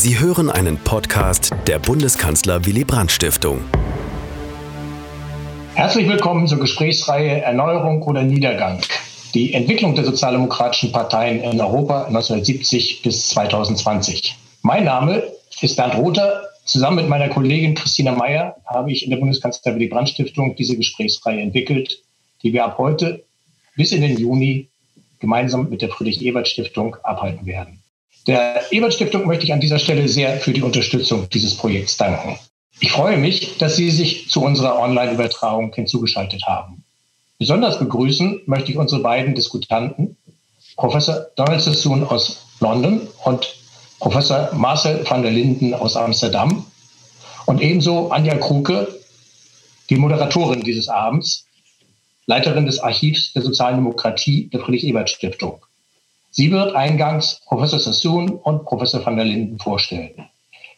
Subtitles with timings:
[0.00, 3.64] Sie hören einen Podcast der Bundeskanzler Willy Brandt Stiftung.
[5.74, 8.80] Herzlich willkommen zur Gesprächsreihe Erneuerung oder Niedergang.
[9.34, 14.36] Die Entwicklung der sozialdemokratischen Parteien in Europa 1970 bis 2020.
[14.62, 15.24] Mein Name
[15.62, 16.44] ist Bernd Rother.
[16.64, 20.76] Zusammen mit meiner Kollegin Christina Meyer habe ich in der Bundeskanzler Willy Brandt Stiftung diese
[20.76, 22.04] Gesprächsreihe entwickelt,
[22.44, 23.24] die wir ab heute
[23.74, 24.68] bis in den Juni
[25.18, 27.77] gemeinsam mit der Friedrich-Ebert-Stiftung abhalten werden.
[28.28, 32.38] Der Ebert-Stiftung möchte ich an dieser Stelle sehr für die Unterstützung dieses Projekts danken.
[32.78, 36.84] Ich freue mich, dass Sie sich zu unserer Online-Übertragung hinzugeschaltet haben.
[37.38, 40.18] Besonders begrüßen möchte ich unsere beiden Diskutanten,
[40.76, 43.54] Professor Donald Sassoon aus London und
[43.98, 46.66] Professor Marcel van der Linden aus Amsterdam
[47.46, 48.88] und ebenso Anja Kruke,
[49.88, 51.46] die Moderatorin dieses Abends,
[52.26, 55.62] Leiterin des Archivs der sozialen Demokratie der Friedrich-Ebert-Stiftung.
[56.38, 60.30] Sie wird eingangs Professor Sassoon und Professor van der Linden vorstellen.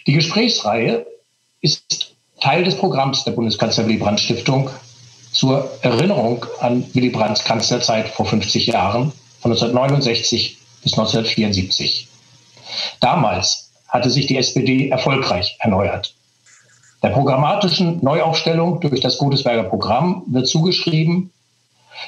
[0.07, 1.05] Die Gesprächsreihe
[1.61, 4.71] ist Teil des Programms der Bundeskanzler Willy Brandt Stiftung
[5.33, 12.09] zur Erinnerung an Willy Brandts Kanzlerzeit vor 50 Jahren von 1969 bis 1974.
[13.01, 16.15] Damals hatte sich die SPD erfolgreich erneuert.
[17.03, 21.35] Der programmatischen Neuaufstellung durch das Godesberger Programm wird zugeschrieben,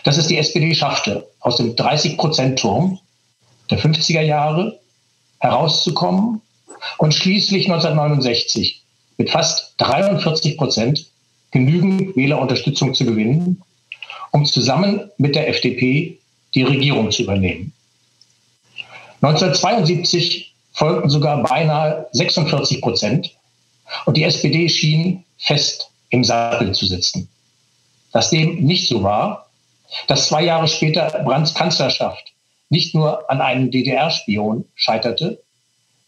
[0.04, 2.98] dass es die SPD schaffte, aus dem 30-Prozent-Turm
[3.72, 4.78] der 50er Jahre
[5.38, 6.42] herauszukommen
[6.98, 8.82] und schließlich 1969
[9.16, 11.06] mit fast 43 Prozent
[11.50, 13.62] genügend Wählerunterstützung zu gewinnen,
[14.30, 16.18] um zusammen mit der FDP
[16.54, 17.72] die Regierung zu übernehmen.
[19.22, 23.36] 1972 folgten sogar beinahe 46 Prozent
[24.06, 27.28] und die SPD schien fest im Sattel zu sitzen.
[28.12, 29.48] Dass dem nicht so war,
[30.08, 32.31] dass zwei Jahre später Brandts Kanzlerschaft
[32.72, 35.42] nicht nur an einem DDR-Spion scheiterte,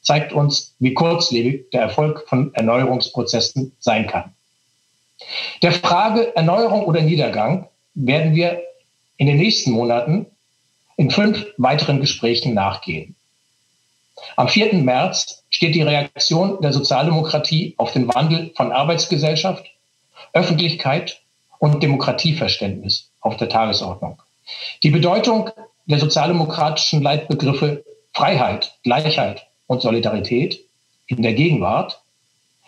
[0.01, 4.33] zeigt uns, wie kurzlebig der Erfolg von Erneuerungsprozessen sein kann.
[5.61, 8.63] Der Frage Erneuerung oder Niedergang werden wir
[9.19, 10.27] in den nächsten Monaten
[10.97, 13.15] in fünf weiteren Gesprächen nachgehen.
[14.37, 14.73] Am 4.
[14.75, 19.67] März steht die Reaktion der Sozialdemokratie auf den Wandel von Arbeitsgesellschaft,
[20.33, 21.21] Öffentlichkeit
[21.59, 24.23] und Demokratieverständnis auf der Tagesordnung.
[24.83, 25.51] Die Bedeutung
[25.87, 30.61] der sozialdemokratischen Leitbegriffe Freiheit, Gleichheit und Solidarität
[31.07, 32.01] in der Gegenwart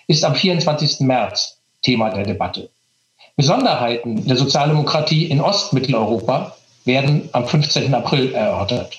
[0.07, 1.01] ist am 24.
[1.01, 2.71] März Thema der Debatte.
[3.37, 7.95] Besonderheiten der Sozialdemokratie in Ostmitteleuropa werden am 15.
[7.95, 8.97] April erörtert.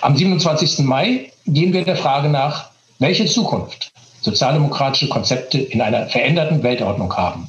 [0.00, 0.80] Am 27.
[0.80, 7.48] Mai gehen wir der Frage nach, welche Zukunft sozialdemokratische Konzepte in einer veränderten Weltordnung haben.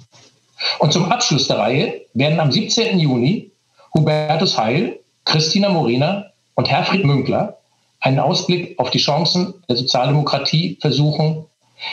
[0.79, 2.97] Und zum Abschluss der Reihe werden am 17.
[2.97, 3.51] Juni
[3.93, 7.59] Hubertus Heil Christina Morina und Herfried Münkler
[7.99, 11.45] einen Ausblick auf die Chancen der Sozialdemokratie versuchen,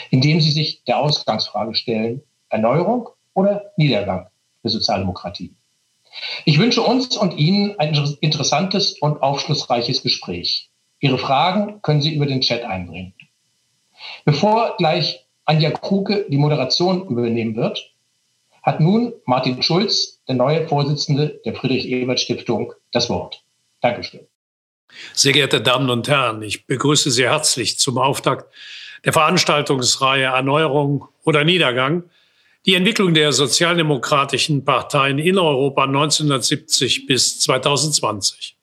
[0.09, 4.27] indem sie sich der Ausgangsfrage stellen, Erneuerung oder Niedergang
[4.63, 5.53] der Sozialdemokratie.
[6.45, 10.69] Ich wünsche uns und Ihnen ein interessantes und aufschlussreiches Gespräch.
[10.99, 13.13] Ihre Fragen können Sie über den Chat einbringen.
[14.25, 17.93] Bevor gleich Anja Kruke die Moderation übernehmen wird,
[18.61, 23.43] hat nun Martin Schulz, der neue Vorsitzende der Friedrich-Ebert-Stiftung, das Wort.
[23.81, 24.27] Dankeschön.
[25.13, 28.51] Sehr geehrte Damen und Herren, ich begrüße Sie herzlich zum Auftakt
[29.05, 32.03] der Veranstaltungsreihe Erneuerung oder Niedergang,
[32.65, 38.57] die Entwicklung der sozialdemokratischen Parteien in Europa 1970 bis 2020.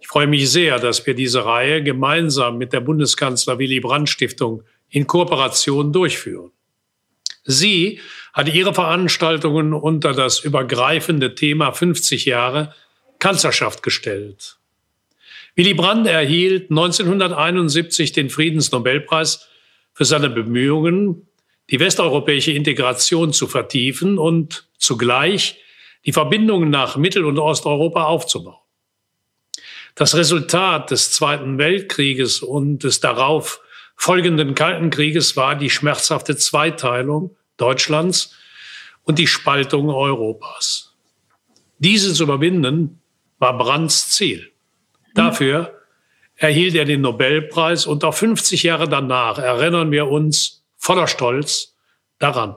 [0.00, 4.62] Ich freue mich sehr, dass wir diese Reihe gemeinsam mit der Bundeskanzler Willy Brandt Stiftung
[4.88, 6.52] in Kooperation durchführen.
[7.44, 8.00] Sie
[8.32, 12.74] hat ihre Veranstaltungen unter das übergreifende Thema 50 Jahre
[13.18, 14.58] Kanzlerschaft gestellt.
[15.54, 19.48] Willy Brandt erhielt 1971 den Friedensnobelpreis
[19.94, 21.26] für seine Bemühungen,
[21.70, 25.56] die westeuropäische Integration zu vertiefen und zugleich
[26.04, 28.60] die Verbindungen nach Mittel- und Osteuropa aufzubauen.
[29.94, 33.60] Das Resultat des Zweiten Weltkrieges und des darauf
[33.96, 38.34] folgenden Kalten Krieges war die schmerzhafte Zweiteilung Deutschlands
[39.04, 40.94] und die Spaltung Europas.
[41.78, 43.00] Diese zu überwinden
[43.38, 44.50] war Brandts Ziel.
[45.14, 45.80] Dafür
[46.36, 51.74] erhielt er den Nobelpreis und auch 50 Jahre danach erinnern wir uns voller Stolz
[52.18, 52.56] daran.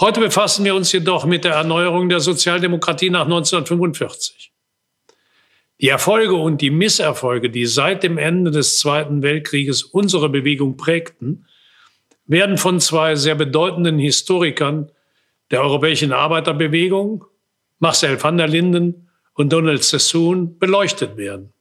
[0.00, 4.50] Heute befassen wir uns jedoch mit der Erneuerung der Sozialdemokratie nach 1945.
[5.80, 11.46] Die Erfolge und die Misserfolge, die seit dem Ende des Zweiten Weltkrieges unsere Bewegung prägten,
[12.26, 14.90] werden von zwei sehr bedeutenden Historikern
[15.50, 17.24] der europäischen Arbeiterbewegung,
[17.78, 19.09] Marcel van der Linden
[19.40, 21.54] und Donald Sassoon, beleuchtet werden.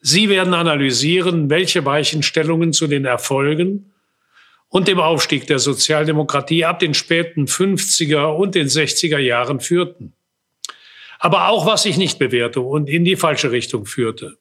[0.00, 3.92] Sie werden analysieren, welche Weichenstellungen zu den Erfolgen
[4.68, 10.14] und dem Aufstieg der Sozialdemokratie ab den späten 50er und den 60er Jahren führten.
[11.18, 14.38] Aber auch was ich nicht bewährte und in die falsche Richtung führte.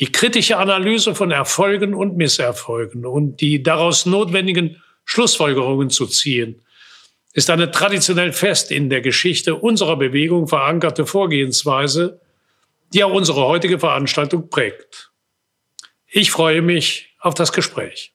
[0.00, 6.60] Die kritische Analyse von Erfolgen und Misserfolgen und die daraus notwendigen Schlussfolgerungen zu ziehen,
[7.32, 12.20] ist eine traditionell fest in der Geschichte unserer Bewegung verankerte Vorgehensweise,
[12.92, 15.10] die auch unsere heutige Veranstaltung prägt.
[16.08, 18.12] Ich freue mich auf das Gespräch.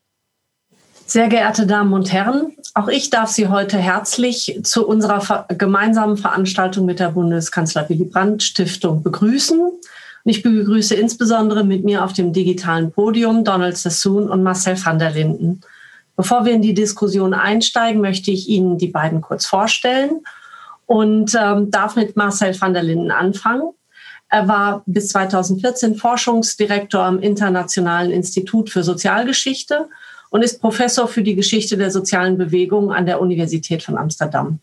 [1.07, 6.85] Sehr geehrte Damen und Herren, auch ich darf Sie heute herzlich zu unserer gemeinsamen Veranstaltung
[6.85, 9.59] mit der Bundeskanzler Willy Brandt Stiftung begrüßen.
[9.59, 9.81] Und
[10.25, 15.11] ich begrüße insbesondere mit mir auf dem digitalen Podium Donald Sassoon und Marcel van der
[15.11, 15.61] Linden.
[16.15, 20.21] Bevor wir in die Diskussion einsteigen, möchte ich Ihnen die beiden kurz vorstellen
[20.85, 23.73] und ähm, darf mit Marcel van der Linden anfangen.
[24.29, 29.87] Er war bis 2014 Forschungsdirektor am Internationalen Institut für Sozialgeschichte
[30.29, 34.59] und ist Professor für die Geschichte der sozialen Bewegung an der Universität von Amsterdam.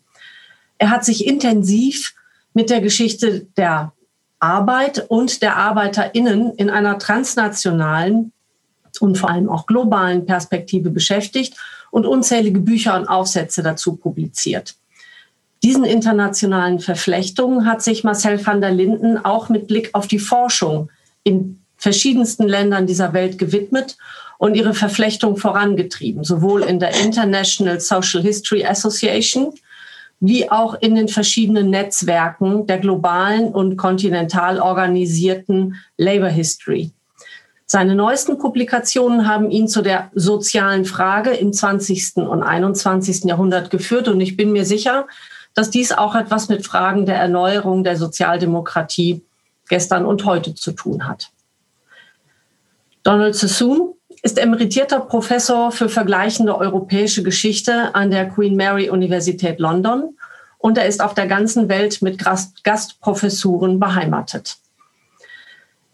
[0.78, 2.14] Er hat sich intensiv
[2.54, 3.92] mit der Geschichte der
[4.40, 8.32] Arbeit und der Arbeiterinnen in einer transnationalen
[9.00, 11.54] und vor allem auch globalen Perspektive beschäftigt
[11.90, 14.74] und unzählige Bücher und Aufsätze dazu publiziert.
[15.62, 20.90] Diesen internationalen Verflechtungen hat sich Marcel van der Linden auch mit Blick auf die Forschung
[21.22, 23.96] in verschiedensten Ländern dieser Welt gewidmet
[24.38, 29.54] und ihre Verflechtung vorangetrieben, sowohl in der International Social History Association
[30.18, 36.92] wie auch in den verschiedenen Netzwerken der globalen und kontinental organisierten Labor History.
[37.66, 42.16] Seine neuesten Publikationen haben ihn zu der sozialen Frage im 20.
[42.16, 43.24] und 21.
[43.24, 45.06] Jahrhundert geführt und ich bin mir sicher,
[45.54, 49.22] dass dies auch etwas mit Fragen der Erneuerung der Sozialdemokratie
[49.68, 51.30] gestern und heute zu tun hat.
[53.02, 60.16] Donald Sassoon ist emeritierter Professor für vergleichende europäische Geschichte an der Queen Mary Universität London
[60.58, 62.22] und er ist auf der ganzen Welt mit
[62.62, 64.58] Gastprofessuren beheimatet.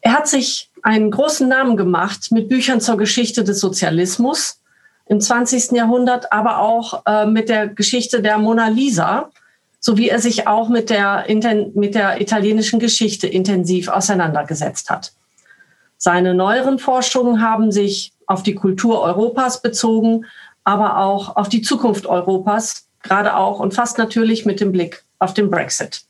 [0.02, 4.60] Er hat sich einen großen Namen gemacht mit Büchern zur Geschichte des Sozialismus
[5.06, 5.72] im 20.
[5.72, 9.30] Jahrhundert, aber auch äh, mit der Geschichte der Mona Lisa,
[9.80, 11.24] sowie er sich auch mit der,
[11.74, 15.12] mit der italienischen Geschichte intensiv auseinandergesetzt hat.
[15.96, 20.26] Seine neueren Forschungen haben sich auf die Kultur Europas bezogen,
[20.64, 25.34] aber auch auf die Zukunft Europas, gerade auch und fast natürlich mit dem Blick auf
[25.34, 26.02] den Brexit.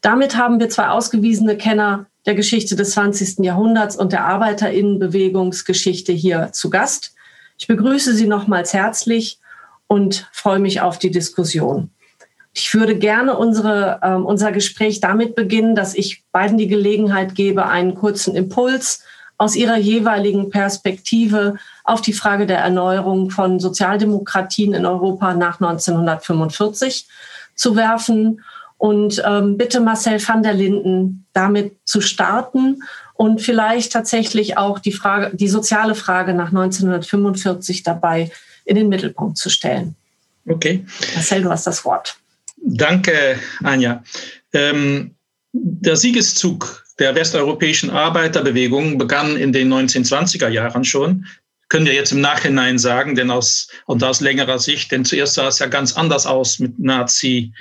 [0.00, 3.38] Damit haben wir zwei ausgewiesene Kenner der Geschichte des 20.
[3.38, 7.14] Jahrhunderts und der Arbeiterinnenbewegungsgeschichte hier zu Gast.
[7.56, 9.38] Ich begrüße Sie nochmals herzlich
[9.86, 11.88] und freue mich auf die Diskussion.
[12.52, 17.64] Ich würde gerne unsere, äh, unser Gespräch damit beginnen, dass ich beiden die Gelegenheit gebe,
[17.64, 19.04] einen kurzen Impuls
[19.38, 27.08] aus ihrer jeweiligen Perspektive auf die Frage der Erneuerung von Sozialdemokratien in Europa nach 1945
[27.54, 28.42] zu werfen.
[28.78, 32.80] Und ähm, bitte Marcel van der Linden damit zu starten
[33.14, 38.30] und vielleicht tatsächlich auch die Frage, die soziale Frage nach 1945 dabei
[38.64, 39.96] in den Mittelpunkt zu stellen.
[40.48, 40.86] Okay.
[41.14, 42.16] Marcel, du hast das Wort.
[42.62, 44.02] Danke, Anja.
[44.52, 45.14] Ähm,
[45.52, 51.26] der Siegeszug der westeuropäischen Arbeiterbewegung begann in den 1920er Jahren schon.
[51.68, 55.48] Können wir jetzt im Nachhinein sagen, denn aus, und aus längerer Sicht, denn zuerst sah
[55.48, 57.52] es ja ganz anders aus mit Nazi,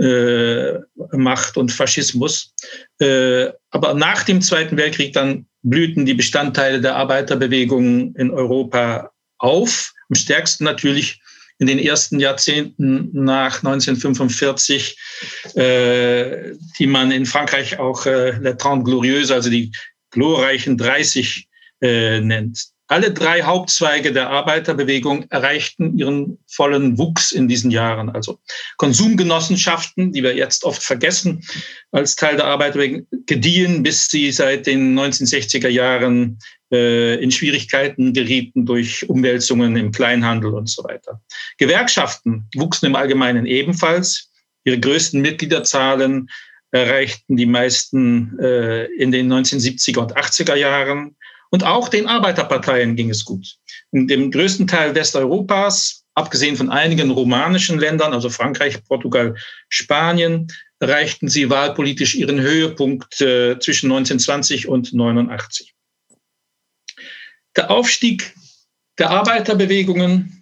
[0.00, 0.78] äh,
[1.12, 2.54] Macht und Faschismus.
[3.00, 9.92] Äh, aber nach dem Zweiten Weltkrieg dann blühten die Bestandteile der Arbeiterbewegung in Europa auf.
[10.08, 11.20] Am stärksten natürlich
[11.58, 14.96] in den ersten Jahrzehnten nach 1945,
[15.54, 19.72] äh, die man in Frankreich auch äh, Les Trente Glorieuses, also die
[20.10, 21.48] glorreichen 30
[21.80, 22.68] äh, nennt.
[22.88, 28.08] Alle drei Hauptzweige der Arbeiterbewegung erreichten ihren vollen Wuchs in diesen Jahren.
[28.08, 28.38] Also
[28.78, 31.44] Konsumgenossenschaften, die wir jetzt oft vergessen,
[31.92, 36.38] als Teil der Arbeiterbewegung gediehen, bis sie seit den 1960er Jahren
[36.72, 41.20] äh, in Schwierigkeiten gerieten durch Umwälzungen im Kleinhandel und so weiter.
[41.58, 44.30] Gewerkschaften wuchsen im Allgemeinen ebenfalls.
[44.64, 46.28] Ihre größten Mitgliederzahlen
[46.70, 51.16] erreichten die meisten äh, in den 1970er und 80er Jahren.
[51.50, 53.56] Und auch den Arbeiterparteien ging es gut.
[53.92, 59.34] In dem größten Teil Westeuropas, abgesehen von einigen romanischen Ländern, also Frankreich, Portugal,
[59.68, 60.48] Spanien,
[60.80, 65.74] erreichten sie wahlpolitisch ihren Höhepunkt äh, zwischen 1920 und 1989.
[67.56, 68.34] Der Aufstieg
[68.98, 70.37] der Arbeiterbewegungen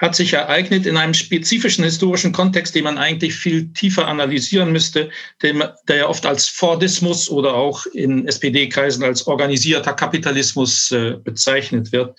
[0.00, 5.10] hat sich ereignet in einem spezifischen historischen Kontext, den man eigentlich viel tiefer analysieren müsste,
[5.42, 12.18] der ja oft als Fordismus oder auch in SPD-Kreisen als organisierter Kapitalismus äh, bezeichnet wird.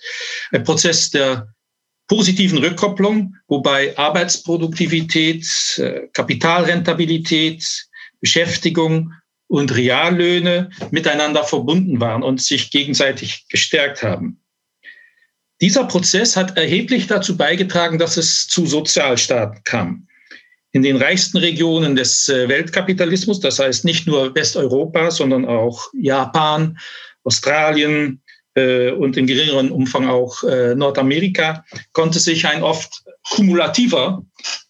[0.52, 1.48] Ein Prozess der
[2.06, 5.44] positiven Rückkopplung, wobei Arbeitsproduktivität,
[5.78, 7.64] äh, Kapitalrentabilität,
[8.20, 9.12] Beschäftigung
[9.48, 14.41] und Reallöhne miteinander verbunden waren und sich gegenseitig gestärkt haben.
[15.62, 20.08] Dieser Prozess hat erheblich dazu beigetragen, dass es zu Sozialstaaten kam.
[20.72, 26.76] In den reichsten Regionen des äh, Weltkapitalismus, das heißt nicht nur Westeuropa, sondern auch Japan,
[27.22, 28.20] Australien
[28.54, 34.24] äh, und in geringerem Umfang auch äh, Nordamerika, konnte sich ein oft kumulativer,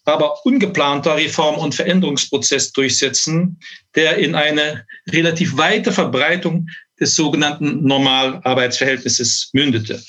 [0.05, 3.57] aber ungeplanter Reform- und Veränderungsprozess durchsetzen,
[3.95, 6.67] der in eine relativ weite Verbreitung
[6.99, 10.03] des sogenannten Normalarbeitsverhältnisses mündete.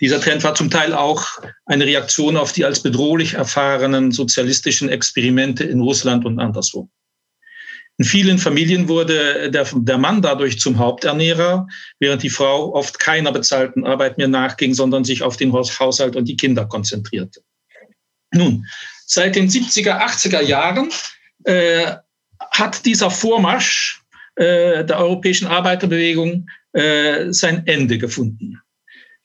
[0.00, 1.26] Dieser Trend war zum Teil auch
[1.66, 6.88] eine Reaktion auf die als bedrohlich erfahrenen sozialistischen Experimente in Russland und anderswo.
[7.98, 11.66] In vielen Familien wurde der, der Mann dadurch zum Haupternährer,
[11.98, 16.26] während die Frau oft keiner bezahlten Arbeit mehr nachging, sondern sich auf den Haushalt und
[16.26, 17.42] die Kinder konzentrierte.
[18.32, 18.66] Nun,
[19.04, 20.88] seit den 70er, 80er Jahren
[21.44, 21.96] äh,
[22.52, 24.00] hat dieser Vormarsch
[24.36, 28.62] äh, der europäischen Arbeiterbewegung äh, sein Ende gefunden.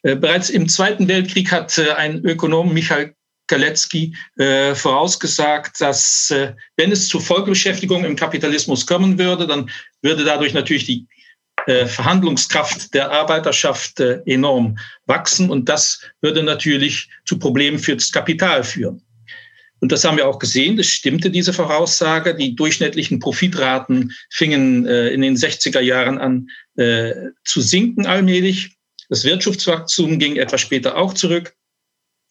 [0.05, 3.15] Äh, bereits im Zweiten Weltkrieg hat äh, ein Ökonom, Michael
[3.47, 6.33] Kalecki, äh, vorausgesagt, dass
[6.77, 9.69] wenn es zu Vollbeschäftigung im Kapitalismus kommen würde, dann
[10.01, 11.07] würde dadurch natürlich die
[11.67, 19.01] Verhandlungskraft der Arbeiterschaft enorm wachsen und das würde natürlich zu Problemen für das Kapital führen.
[19.79, 22.35] Und das haben wir auch gesehen, das stimmte diese Voraussage.
[22.35, 26.47] Die durchschnittlichen Profitraten fingen in den 60er Jahren an
[27.45, 28.74] zu sinken allmählich.
[29.15, 31.55] Das Wirtschaftswachstum ging etwas später auch zurück.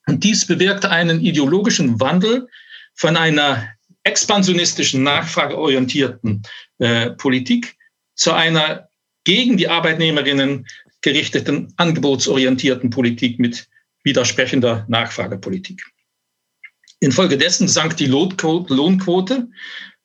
[0.07, 2.47] Und dies bewirkte einen ideologischen Wandel
[2.93, 3.67] von einer
[4.03, 6.43] expansionistischen, nachfrageorientierten
[6.81, 7.75] äh, Politik
[8.17, 8.91] zu einer
[9.25, 10.67] gegen die Arbeitnehmerinnen
[11.01, 13.67] gerichteten, angebotsorientierten Politik mit
[14.03, 15.83] widersprechender Nachfragepolitik.
[17.01, 19.49] Infolgedessen sank die Lohnquote,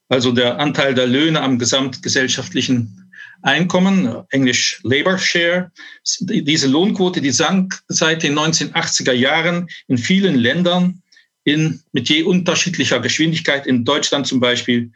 [0.08, 3.09] also der Anteil der Löhne am gesamtgesellschaftlichen
[3.42, 5.72] Einkommen, englisch Labor Share.
[6.20, 11.02] Diese Lohnquote, die sank seit den 1980er Jahren in vielen Ländern
[11.44, 13.66] in, mit je unterschiedlicher Geschwindigkeit.
[13.66, 14.92] In Deutschland zum Beispiel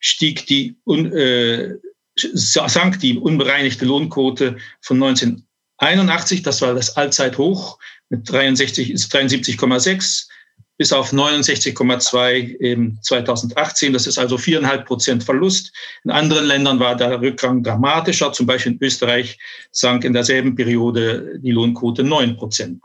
[0.00, 1.74] stieg die, äh,
[2.16, 7.78] sank die unbereinigte Lohnquote von 1981, das war das Allzeithoch,
[8.10, 10.28] mit 63, 73,6
[10.76, 13.92] bis auf 69,2 im 2018.
[13.92, 15.72] Das ist also viereinhalb Prozent Verlust.
[16.04, 18.32] In anderen Ländern war der Rückgang dramatischer.
[18.32, 19.38] Zum Beispiel in Österreich
[19.70, 22.82] sank in derselben Periode die Lohnquote neun Prozent.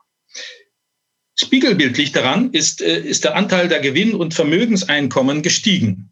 [1.36, 6.12] Spiegelbildlich daran ist, äh, ist der Anteil der Gewinn- und Vermögenseinkommen gestiegen.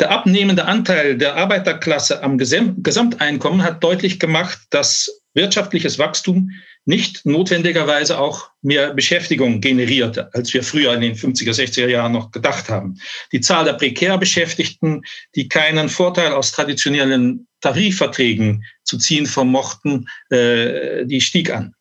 [0.00, 6.50] Der abnehmende Anteil der Arbeiterklasse am Gesamteinkommen hat deutlich gemacht, dass wirtschaftliches Wachstum
[6.90, 12.32] nicht notwendigerweise auch mehr Beschäftigung generierte, als wir früher in den 50er, 60er Jahren noch
[12.32, 13.00] gedacht haben.
[13.32, 15.02] Die Zahl der prekär Beschäftigten,
[15.34, 21.74] die keinen Vorteil aus traditionellen Tarifverträgen zu ziehen vermochten, äh, die stieg an.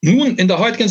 [0.00, 0.90] Nun, in der heutigen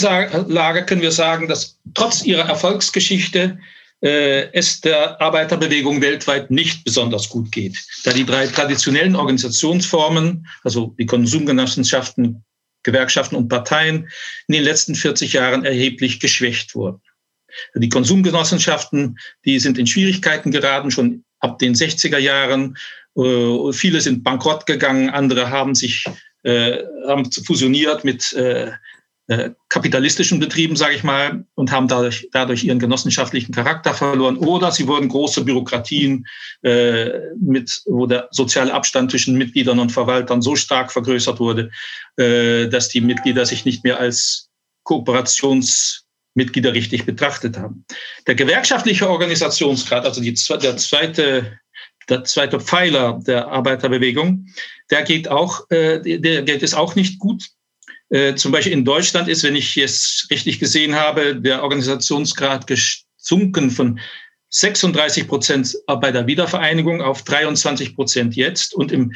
[0.50, 3.60] Lage können wir sagen, dass trotz ihrer Erfolgsgeschichte
[4.00, 11.08] es der Arbeiterbewegung weltweit nicht besonders gut geht, da die drei traditionellen Organisationsformen, also die
[11.08, 12.44] Konsumgenossenschaften,
[12.84, 14.08] Gewerkschaften und Parteien,
[14.48, 17.02] in den letzten 40 Jahren erheblich geschwächt wurden.
[17.76, 22.78] Die Konsumgenossenschaften, die sind in Schwierigkeiten geraten, schon ab den 60er Jahren.
[23.16, 26.06] Äh, viele sind bankrott gegangen, andere haben sich
[26.44, 28.32] äh, haben fusioniert mit
[29.28, 34.38] äh, kapitalistischen Betrieben, sage ich mal, und haben dadurch, dadurch ihren genossenschaftlichen Charakter verloren.
[34.38, 36.26] Oder sie wurden große Bürokratien,
[36.64, 41.72] äh, mit, wo der soziale Abstand zwischen Mitgliedern und Verwaltern so stark vergrößert wurde,
[42.18, 44.50] äh, dass die Mitglieder sich nicht mehr als
[44.84, 47.86] Kooperationsmitglieder richtig betrachtet haben.
[48.28, 51.60] Der gewerkschaftliche Organisationsgrad, also die, der zweite
[52.10, 54.48] der zweite Pfeiler der Arbeiterbewegung,
[54.90, 57.44] der geht auch, äh, der geht es auch nicht gut.
[58.10, 63.70] Äh, zum Beispiel in Deutschland ist, wenn ich es richtig gesehen habe, der Organisationsgrad gesunken
[63.70, 64.00] von
[64.50, 68.74] 36 Prozent bei der Wiedervereinigung auf 23 Prozent jetzt.
[68.74, 69.14] Und im,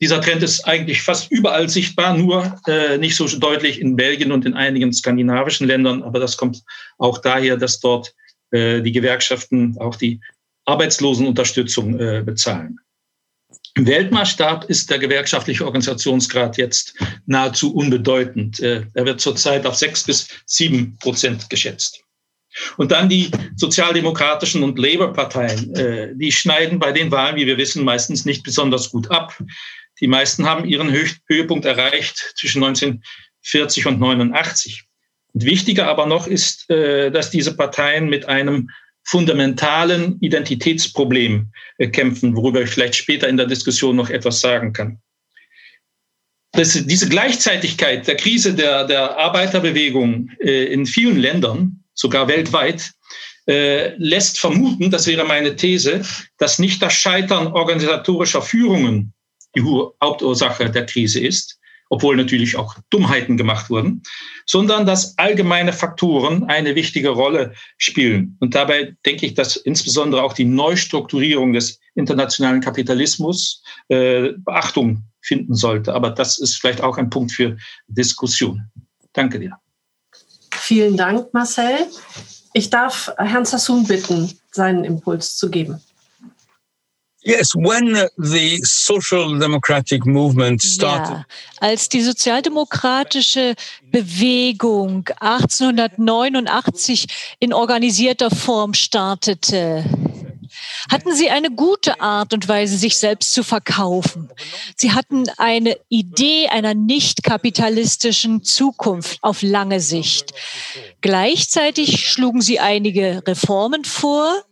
[0.00, 4.46] dieser Trend ist eigentlich fast überall sichtbar, nur äh, nicht so deutlich in Belgien und
[4.46, 6.02] in einigen skandinavischen Ländern.
[6.02, 6.62] Aber das kommt
[6.98, 8.14] auch daher, dass dort
[8.50, 10.20] äh, die Gewerkschaften auch die
[10.64, 12.78] Arbeitslosenunterstützung äh, bezahlen.
[13.76, 16.94] Im Weltmaßstab ist der gewerkschaftliche Organisationsgrad jetzt
[17.26, 18.60] nahezu unbedeutend.
[18.60, 22.04] Äh, er wird zurzeit auf sechs bis sieben Prozent geschätzt.
[22.76, 25.74] Und dann die sozialdemokratischen und Labour-Parteien.
[25.74, 29.36] Äh, die schneiden bei den Wahlen, wie wir wissen, meistens nicht besonders gut ab.
[30.00, 34.84] Die meisten haben ihren Höhepunkt erreicht zwischen 1940 und 89.
[35.32, 38.70] Und wichtiger aber noch ist, äh, dass diese Parteien mit einem
[39.04, 44.98] fundamentalen Identitätsproblem äh, kämpfen, worüber ich vielleicht später in der Diskussion noch etwas sagen kann.
[46.52, 52.92] Das, diese Gleichzeitigkeit der Krise der, der Arbeiterbewegung äh, in vielen Ländern, sogar weltweit,
[53.46, 56.02] äh, lässt vermuten, das wäre meine These,
[56.38, 59.12] dass nicht das Scheitern organisatorischer Führungen
[59.54, 61.58] die Hauptursache der Krise ist,
[61.94, 64.02] obwohl natürlich auch Dummheiten gemacht wurden,
[64.46, 68.36] sondern dass allgemeine Faktoren eine wichtige Rolle spielen.
[68.40, 75.54] Und dabei denke ich, dass insbesondere auch die Neustrukturierung des internationalen Kapitalismus äh, Beachtung finden
[75.54, 75.94] sollte.
[75.94, 78.60] Aber das ist vielleicht auch ein Punkt für Diskussion.
[79.12, 79.56] Danke dir.
[80.52, 81.86] Vielen Dank, Marcel.
[82.54, 85.80] Ich darf Herrn Sassoon bitten, seinen Impuls zu geben.
[87.26, 91.16] Yes, when the social democratic movement started.
[91.16, 91.24] Ja,
[91.58, 93.54] als die sozialdemokratische
[93.90, 97.06] Bewegung 1889
[97.38, 99.84] in organisierter Form startete,
[100.90, 104.28] hatten sie eine gute Art und Weise, sich selbst zu verkaufen.
[104.76, 110.34] Sie hatten eine Idee einer nicht kapitalistischen Zukunft auf lange Sicht.
[111.00, 114.44] Gleichzeitig schlugen sie einige Reformen vor,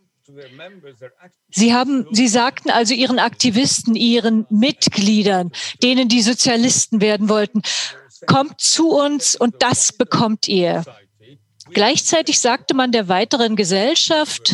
[1.49, 7.61] Sie haben, Sie sagten also Ihren Aktivisten, Ihren Mitgliedern, denen die Sozialisten werden wollten,
[8.25, 10.83] kommt zu uns und das bekommt ihr.
[11.71, 14.53] Gleichzeitig sagte man der weiteren Gesellschaft,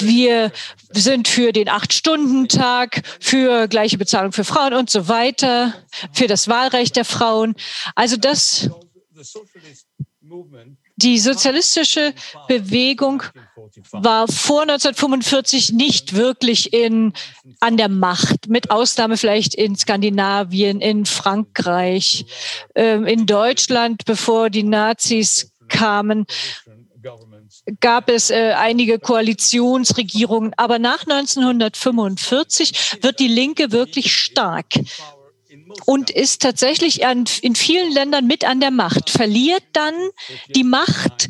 [0.00, 0.52] wir
[0.90, 5.74] sind für den Acht-Stunden-Tag, für gleiche Bezahlung für Frauen und so weiter,
[6.12, 7.54] für das Wahlrecht der Frauen.
[7.94, 8.70] Also das
[10.98, 12.12] die sozialistische
[12.48, 13.22] Bewegung
[13.92, 17.12] war vor 1945 nicht wirklich in,
[17.60, 22.26] an der Macht, mit Ausnahme vielleicht in Skandinavien, in Frankreich,
[22.74, 26.26] ähm, in Deutschland, bevor die Nazis kamen
[27.80, 30.52] gab es äh, einige Koalitionsregierungen.
[30.56, 34.66] Aber nach 1945 wird die Linke wirklich stark
[35.86, 39.94] und ist tatsächlich in vielen Ländern mit an der Macht, verliert dann
[40.54, 41.28] die Macht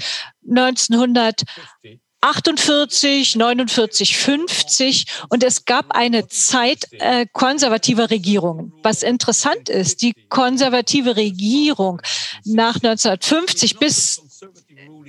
[0.48, 8.72] 1948, 49, 50 und es gab eine Zeit äh, konservativer Regierungen.
[8.82, 12.00] Was interessant ist, die konservative Regierung
[12.44, 14.22] nach 1950 bis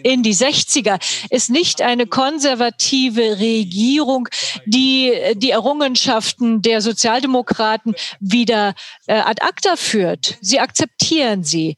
[0.04, 4.28] in die 60er ist nicht eine konservative Regierung,
[4.66, 8.74] die die Errungenschaften der Sozialdemokraten wieder
[9.08, 10.38] äh, ad acta führt.
[10.42, 11.78] Sie akzeptieren sie.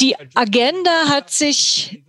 [0.00, 2.02] Die Agenda hat sich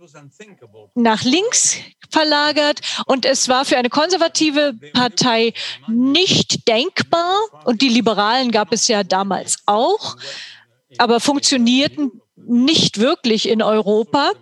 [0.94, 1.78] nach links
[2.10, 5.52] verlagert und es war für eine konservative Partei
[5.88, 10.16] nicht denkbar und die Liberalen gab es ja damals auch,
[10.98, 14.32] aber funktionierten nicht wirklich in Europa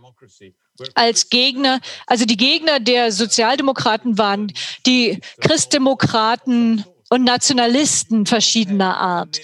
[0.94, 4.52] als Gegner, also die Gegner der Sozialdemokraten waren
[4.86, 9.40] die Christdemokraten und Nationalisten verschiedener Art.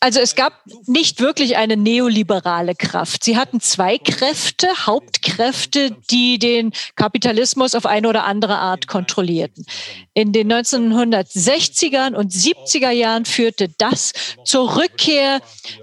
[0.00, 0.52] Also es gab
[0.86, 3.24] nicht wirklich eine neoliberale Kraft.
[3.24, 9.66] Sie hatten zwei Kräfte, Hauptkräfte, die den Kapitalismus auf eine oder andere Art kontrollierten.
[10.14, 14.12] In den 1960er und 70er Jahren führte das
[14.44, 15.40] zur Rückkehr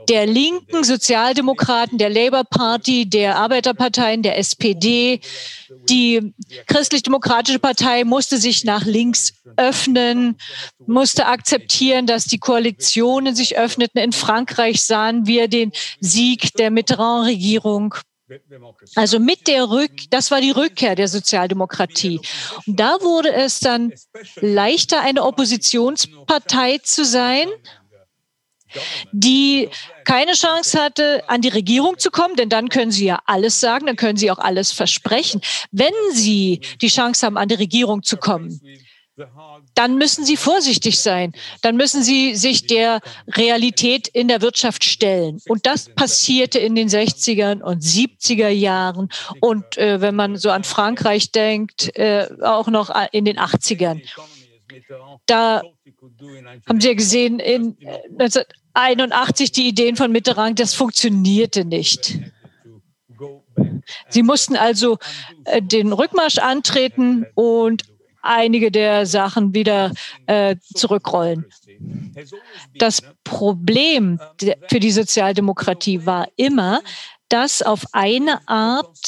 [0.07, 5.19] der linken Sozialdemokraten, der Labour Party, der Arbeiterparteien, der SPD.
[5.89, 6.33] Die
[6.67, 10.37] christlich-demokratische Partei musste sich nach links öffnen,
[10.85, 17.95] musste akzeptieren, dass die Koalitionen sich öffneten in Frankreich sahen wir den Sieg der Mitterrand-Regierung.
[18.95, 22.19] Also mit der Rück, das war die Rückkehr der Sozialdemokratie.
[22.65, 23.93] Und da wurde es dann
[24.37, 27.47] leichter, eine Oppositionspartei zu sein,
[29.11, 29.69] die
[30.05, 33.85] keine Chance hatte, an die Regierung zu kommen, denn dann können sie ja alles sagen,
[33.85, 35.41] dann können sie auch alles versprechen.
[35.71, 38.59] Wenn sie die Chance haben, an die Regierung zu kommen,
[39.75, 41.31] dann müssen Sie vorsichtig sein.
[41.61, 45.39] Dann müssen Sie sich der Realität in der Wirtschaft stellen.
[45.47, 49.09] Und das passierte in den 60er und 70er Jahren.
[49.39, 54.01] Und äh, wenn man so an Frankreich denkt, äh, auch noch in den 80ern.
[55.25, 55.61] Da
[56.67, 57.77] haben Sie ja gesehen, in
[58.19, 62.19] 1981 die Ideen von Mitterrand, das funktionierte nicht.
[64.09, 64.97] Sie mussten also
[65.45, 67.83] äh, den Rückmarsch antreten und
[68.25, 69.91] einige der Sachen wieder
[70.25, 71.45] äh, zurückrollen.
[72.77, 74.19] Das Problem
[74.67, 76.81] für die Sozialdemokratie war immer,
[77.29, 78.99] dass auf eine Art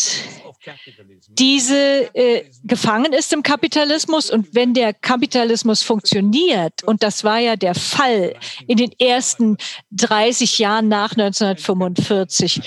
[1.29, 7.55] diese äh, gefangen ist im Kapitalismus und wenn der Kapitalismus funktioniert, und das war ja
[7.55, 8.35] der Fall
[8.67, 9.57] in den ersten
[9.91, 12.61] 30 Jahren nach 1945,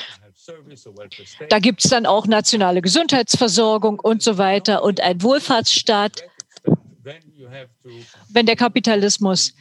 [1.48, 6.22] da gibt es dann auch nationale Gesundheitsversorgung und so weiter und ein Wohlfahrtsstaat.
[8.28, 9.54] Wenn der Kapitalismus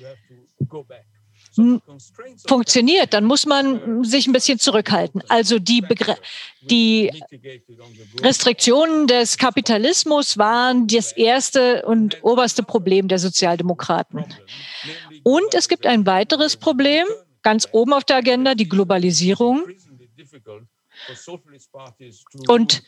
[2.47, 5.23] funktioniert, dann muss man sich ein bisschen zurückhalten.
[5.27, 6.17] Also die, Begr
[6.61, 7.11] die
[8.21, 14.25] Restriktionen des Kapitalismus waren das erste und oberste Problem der Sozialdemokraten.
[15.23, 17.07] Und es gibt ein weiteres Problem,
[17.41, 19.63] ganz oben auf der Agenda, die Globalisierung.
[22.47, 22.83] Und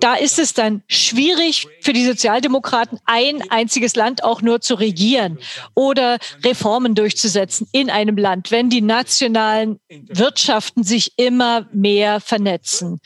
[0.00, 5.38] da ist es dann schwierig für die Sozialdemokraten, ein einziges Land auch nur zu regieren
[5.74, 13.00] oder Reformen durchzusetzen in einem Land, wenn die nationalen Wirtschaften sich immer mehr vernetzen.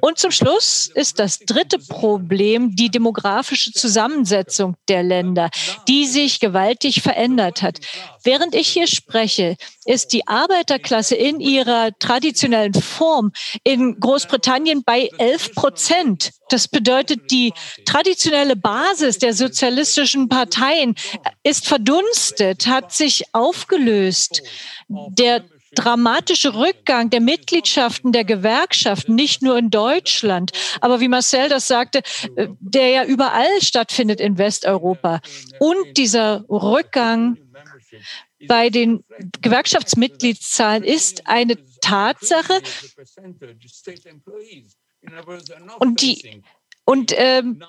[0.00, 5.50] Und zum Schluss ist das dritte Problem die demografische Zusammensetzung der Länder,
[5.88, 7.78] die sich gewaltig verändert hat.
[8.24, 13.32] Während ich hier spreche, ist die Arbeiterklasse in ihrer traditionellen Form
[13.64, 16.30] in Großbritannien bei 11 Prozent.
[16.48, 17.52] Das bedeutet, die
[17.84, 20.94] traditionelle Basis der sozialistischen Parteien
[21.42, 24.42] ist verdunstet, hat sich aufgelöst.
[24.88, 31.66] Der dramatische Rückgang der Mitgliedschaften der Gewerkschaften, nicht nur in Deutschland, aber wie Marcel das
[31.66, 32.02] sagte,
[32.60, 35.20] der ja überall stattfindet in Westeuropa.
[35.58, 37.38] Und dieser Rückgang
[38.46, 39.04] bei den
[39.40, 42.60] Gewerkschaftsmitgliedszahlen ist eine Tatsache.
[45.78, 46.42] Und die
[46.84, 47.62] und ähm,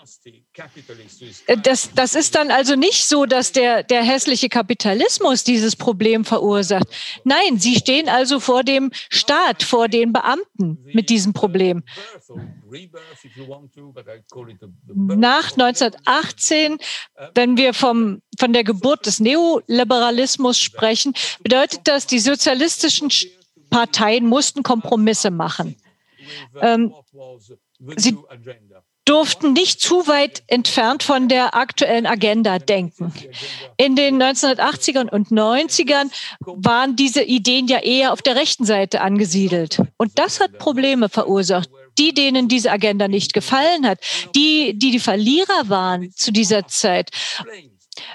[1.64, 6.88] das, das ist dann also nicht so, dass der, der hässliche Kapitalismus dieses Problem verursacht.
[7.24, 11.84] Nein, sie stehen also vor dem Staat, vor den Beamten mit diesem Problem.
[14.96, 16.78] Nach 1918,
[17.36, 23.12] wenn wir vom, von der Geburt des Neoliberalismus sprechen, bedeutet das, die sozialistischen
[23.70, 25.76] Parteien mussten Kompromisse machen.
[26.62, 26.94] Ähm,
[27.98, 28.18] sie
[29.06, 33.14] durften nicht zu weit entfernt von der aktuellen Agenda denken.
[33.78, 39.82] In den 1980ern und 90ern waren diese Ideen ja eher auf der rechten Seite angesiedelt.
[39.98, 41.70] Und das hat Probleme verursacht.
[42.00, 44.00] Die, denen diese Agenda nicht gefallen hat,
[44.36, 47.12] die, die die Verlierer waren zu dieser Zeit,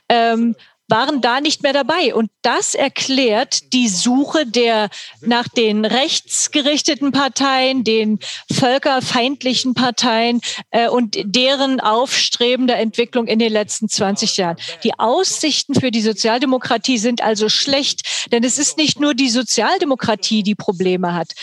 [0.08, 0.56] ähm,
[0.88, 2.14] waren da nicht mehr dabei.
[2.14, 4.88] Und das erklärt die Suche der
[5.20, 8.18] nach den rechtsgerichteten Parteien, den
[8.50, 14.56] völkerfeindlichen Parteien äh, und deren aufstrebende Entwicklung in den letzten 20 Jahren.
[14.82, 20.42] Die Aussichten für die Sozialdemokratie sind also schlecht, denn es ist nicht nur die Sozialdemokratie,
[20.42, 21.34] die Probleme hat.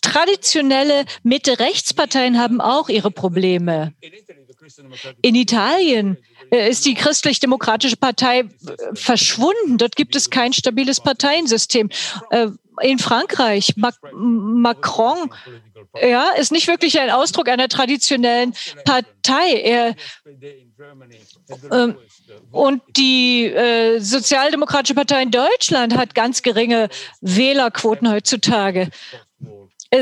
[0.00, 3.94] Traditionelle Mitte-Rechtsparteien haben auch ihre Probleme.
[5.22, 6.16] In Italien
[6.50, 8.46] äh, ist die christlich-demokratische Partei äh,
[8.94, 9.78] verschwunden.
[9.78, 11.90] Dort gibt es kein stabiles Parteiensystem.
[12.30, 12.48] Äh,
[12.82, 15.30] in Frankreich, Macron,
[16.02, 18.54] ja, ist nicht wirklich ein Ausdruck einer traditionellen
[18.84, 19.60] Partei.
[19.62, 19.94] Er,
[21.70, 21.96] ähm,
[22.50, 26.88] und die äh, Sozialdemokratische Partei in Deutschland hat ganz geringe
[27.20, 28.90] Wählerquoten heutzutage.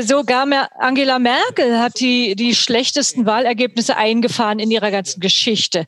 [0.01, 0.47] Sogar
[0.79, 5.85] Angela Merkel hat die, die schlechtesten Wahlergebnisse eingefahren in ihrer ganzen Geschichte.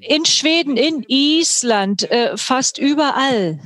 [0.00, 3.58] In Schweden, in Island, äh, fast überall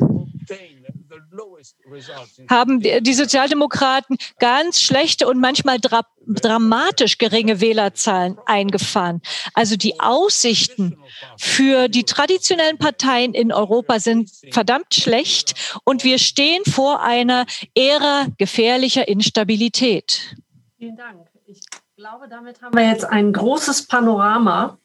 [2.48, 9.20] haben die Sozialdemokraten ganz schlechte und manchmal dra dramatisch geringe Wählerzahlen eingefahren.
[9.54, 10.98] Also die Aussichten
[11.38, 18.26] für die traditionellen Parteien in Europa sind verdammt schlecht und wir stehen vor einer Ära
[18.38, 20.36] gefährlicher Instabilität.
[20.78, 21.26] Vielen Dank.
[21.46, 21.60] Ich
[21.96, 24.78] glaube, damit haben wir jetzt ein großes Panorama,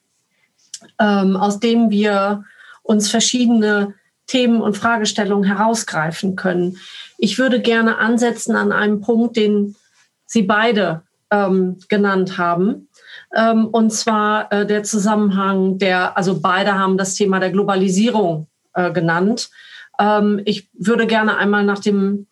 [0.99, 2.43] ähm, aus dem wir
[2.81, 3.93] uns verschiedene
[4.27, 6.77] Themen und Fragestellungen herausgreifen können.
[7.17, 9.75] Ich würde gerne ansetzen an einem Punkt, den
[10.25, 12.89] Sie beide ähm, genannt haben.
[13.35, 18.91] Ähm, und zwar äh, der Zusammenhang der, also beide haben das Thema der Globalisierung äh,
[18.91, 19.49] genannt.
[19.99, 22.27] Ähm, ich würde gerne einmal nach dem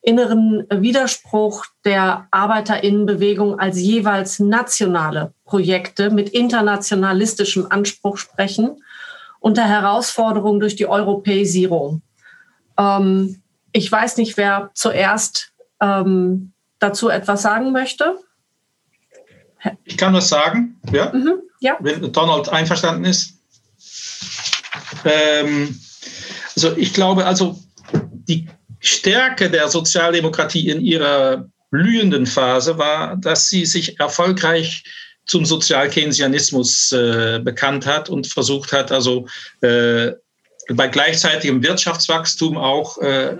[0.00, 8.82] inneren Widerspruch der Arbeiterinnenbewegung als jeweils nationale Projekte mit internationalistischem Anspruch sprechen
[9.40, 12.02] und der Herausforderung durch die Europäisierung.
[12.78, 18.18] Ähm, ich weiß nicht, wer zuerst ähm, dazu etwas sagen möchte.
[19.84, 21.12] Ich kann was sagen, ja.
[21.12, 21.42] Mhm.
[21.60, 21.76] ja.
[21.80, 23.34] Wenn Donald einverstanden ist.
[25.04, 25.78] Ähm,
[26.54, 27.58] also ich glaube, also
[27.92, 28.48] die
[28.80, 34.84] Stärke der Sozialdemokratie in ihrer blühenden Phase war, dass sie sich erfolgreich
[35.28, 39.28] zum Sozialkeynesianismus äh, bekannt hat und versucht hat, also
[39.60, 40.12] äh,
[40.70, 43.36] bei gleichzeitigem Wirtschaftswachstum auch äh,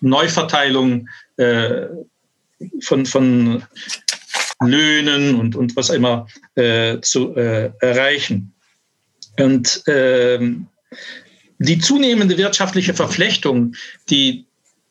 [0.00, 1.86] Neuverteilung äh,
[2.80, 3.62] von, von
[4.60, 8.52] Löhnen und, und was immer äh, zu äh, erreichen.
[9.38, 10.66] Und ähm,
[11.58, 13.74] die zunehmende wirtschaftliche Verflechtung,
[14.10, 14.47] die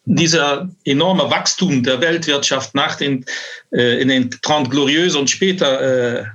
[0.07, 3.25] dieser enorme Wachstum der Weltwirtschaft nach den,
[3.71, 6.25] äh, in den Trente Glorieuses und später äh,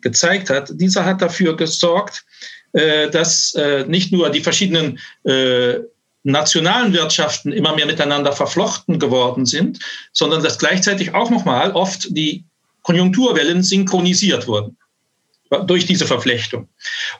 [0.00, 2.24] gezeigt hat, dieser hat dafür gesorgt,
[2.72, 5.74] äh, dass äh, nicht nur die verschiedenen äh,
[6.22, 9.78] nationalen Wirtschaften immer mehr miteinander verflochten geworden sind,
[10.12, 12.44] sondern dass gleichzeitig auch nochmal oft die
[12.82, 14.76] Konjunkturwellen synchronisiert wurden
[15.66, 16.68] durch diese Verflechtung.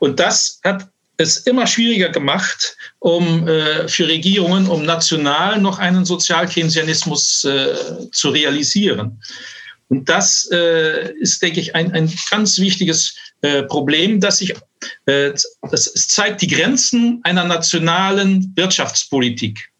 [0.01, 0.88] Und das hat
[1.19, 7.75] es immer schwieriger gemacht, um äh, für Regierungen, um national noch einen Sozialkeynesianismus äh,
[8.13, 9.21] zu realisieren.
[9.89, 14.55] Und das äh, ist, denke ich, ein, ein ganz wichtiges äh, Problem, dass sich,
[15.07, 15.33] äh,
[15.71, 19.71] das zeigt die Grenzen einer nationalen Wirtschaftspolitik.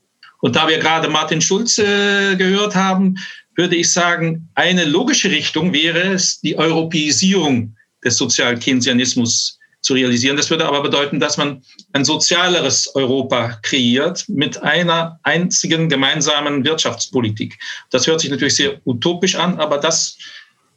[0.40, 3.16] Und da wir gerade Martin Schulze gehört haben,
[3.55, 10.36] würde ich sagen, eine logische Richtung wäre es, die Europäisierung des Sozialkeynesianismus zu realisieren.
[10.36, 11.62] Das würde aber bedeuten, dass man
[11.92, 17.58] ein sozialeres Europa kreiert mit einer einzigen gemeinsamen Wirtschaftspolitik.
[17.90, 20.18] Das hört sich natürlich sehr utopisch an, aber das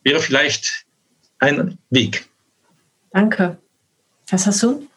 [0.03, 0.85] wäre vielleicht
[1.39, 2.27] ein Weg.
[3.11, 3.57] Danke.
[4.29, 4.87] Was hast du?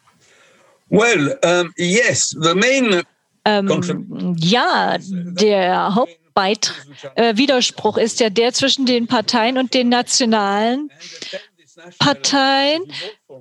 [0.91, 3.03] Well, um, yes, the main
[3.47, 6.19] ähm, ja, der Haupt
[7.15, 10.91] äh, Widerspruch ist ja der zwischen den Parteien und den nationalen
[11.99, 12.83] Parteien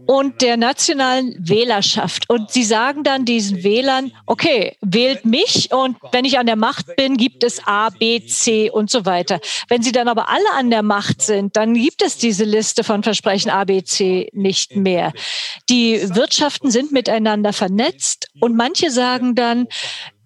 [0.05, 2.29] und der nationalen Wählerschaft.
[2.29, 6.95] Und sie sagen dann diesen Wählern, okay, wählt mich und wenn ich an der Macht
[6.95, 9.39] bin, gibt es A, B, C und so weiter.
[9.69, 13.03] Wenn sie dann aber alle an der Macht sind, dann gibt es diese Liste von
[13.03, 15.13] Versprechen A, B, C nicht mehr.
[15.69, 19.67] Die Wirtschaften sind miteinander vernetzt und manche sagen dann,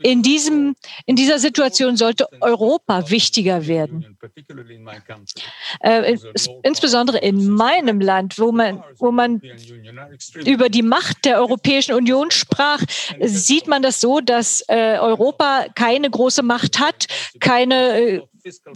[0.01, 0.75] in, diesem,
[1.06, 4.17] in dieser Situation sollte Europa wichtiger werden.
[5.80, 6.17] Äh,
[6.63, 9.41] insbesondere in meinem Land, wo man, wo man
[10.46, 12.82] über die Macht der Europäischen Union sprach,
[13.22, 17.08] sieht man das so, dass äh, Europa keine große Macht hat,
[17.39, 18.22] keine äh,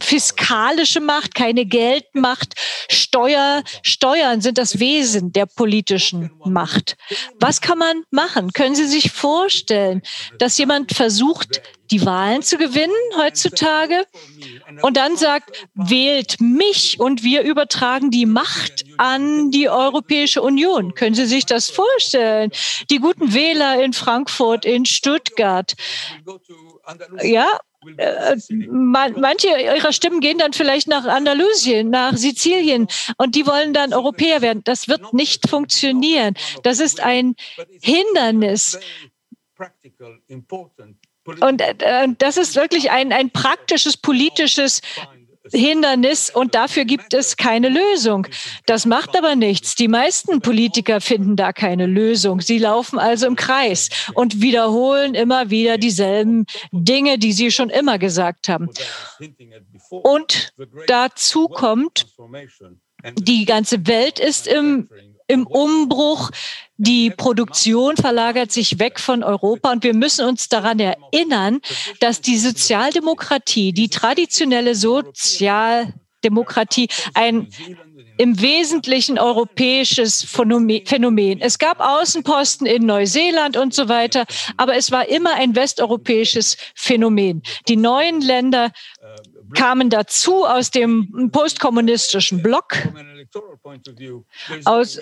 [0.00, 2.54] fiskalische Macht, keine Geldmacht.
[2.90, 6.96] Steuer, Steuern sind das Wesen der politischen Macht.
[7.40, 8.52] Was kann man machen?
[8.52, 10.02] Können Sie sich vorstellen,
[10.38, 14.06] dass jemand versucht, die Wahlen zu gewinnen heutzutage
[14.80, 20.94] und dann sagt, wählt mich und wir übertragen die Macht an die Europäische Union.
[20.94, 22.50] Können Sie sich das vorstellen?
[22.90, 25.74] Die guten Wähler in Frankfurt, in Stuttgart.
[27.22, 27.60] Ja,
[28.70, 34.42] manche ihrer Stimmen gehen dann vielleicht nach Andalusien, nach Sizilien und die wollen dann Europäer
[34.42, 34.62] werden.
[34.64, 36.34] Das wird nicht funktionieren.
[36.62, 37.34] Das ist ein
[37.80, 38.78] Hindernis.
[41.40, 44.80] Und äh, das ist wirklich ein, ein praktisches politisches
[45.50, 48.26] Hindernis und dafür gibt es keine Lösung.
[48.66, 49.74] Das macht aber nichts.
[49.74, 52.40] Die meisten Politiker finden da keine Lösung.
[52.40, 57.98] Sie laufen also im Kreis und wiederholen immer wieder dieselben Dinge, die sie schon immer
[57.98, 58.68] gesagt haben.
[59.90, 60.52] Und
[60.86, 62.06] dazu kommt,
[63.18, 64.88] die ganze Welt ist im
[65.26, 66.30] im Umbruch.
[66.76, 71.60] Die Produktion verlagert sich weg von Europa und wir müssen uns daran erinnern,
[72.00, 77.48] dass die Sozialdemokratie, die traditionelle Sozialdemokratie ein
[78.18, 81.40] im Wesentlichen europäisches Phänomen.
[81.40, 84.24] Es gab Außenposten in Neuseeland und so weiter,
[84.56, 87.42] aber es war immer ein westeuropäisches Phänomen.
[87.68, 88.70] Die neuen Länder
[89.54, 92.76] kamen dazu aus dem postkommunistischen Block.
[94.64, 94.98] Aus,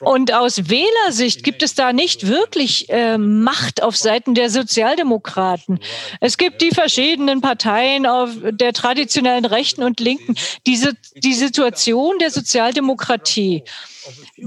[0.00, 5.78] und aus Wählersicht gibt es da nicht wirklich äh, Macht auf Seiten der Sozialdemokraten.
[6.20, 10.34] Es gibt die verschiedenen Parteien auf der traditionellen Rechten und Linken.
[10.66, 13.62] Diese, die Situation der Sozialdemokratie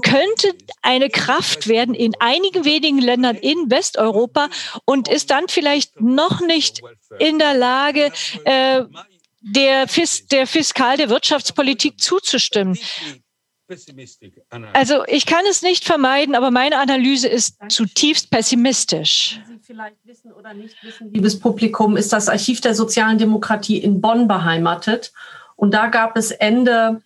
[0.01, 4.49] könnte eine Kraft werden in einigen wenigen Ländern in Westeuropa
[4.85, 6.81] und ist dann vielleicht noch nicht
[7.19, 8.11] in der Lage,
[8.45, 8.83] äh,
[9.43, 12.77] der, Fis der Fiskal, der Wirtschaftspolitik zuzustimmen.
[14.73, 19.39] Also ich kann es nicht vermeiden, aber meine Analyse ist zutiefst pessimistisch.
[19.47, 24.01] Sie vielleicht wissen oder nicht wissen, liebes Publikum, ist das Archiv der sozialen Demokratie in
[24.01, 25.13] Bonn beheimatet.
[25.55, 27.01] Und da gab es Ende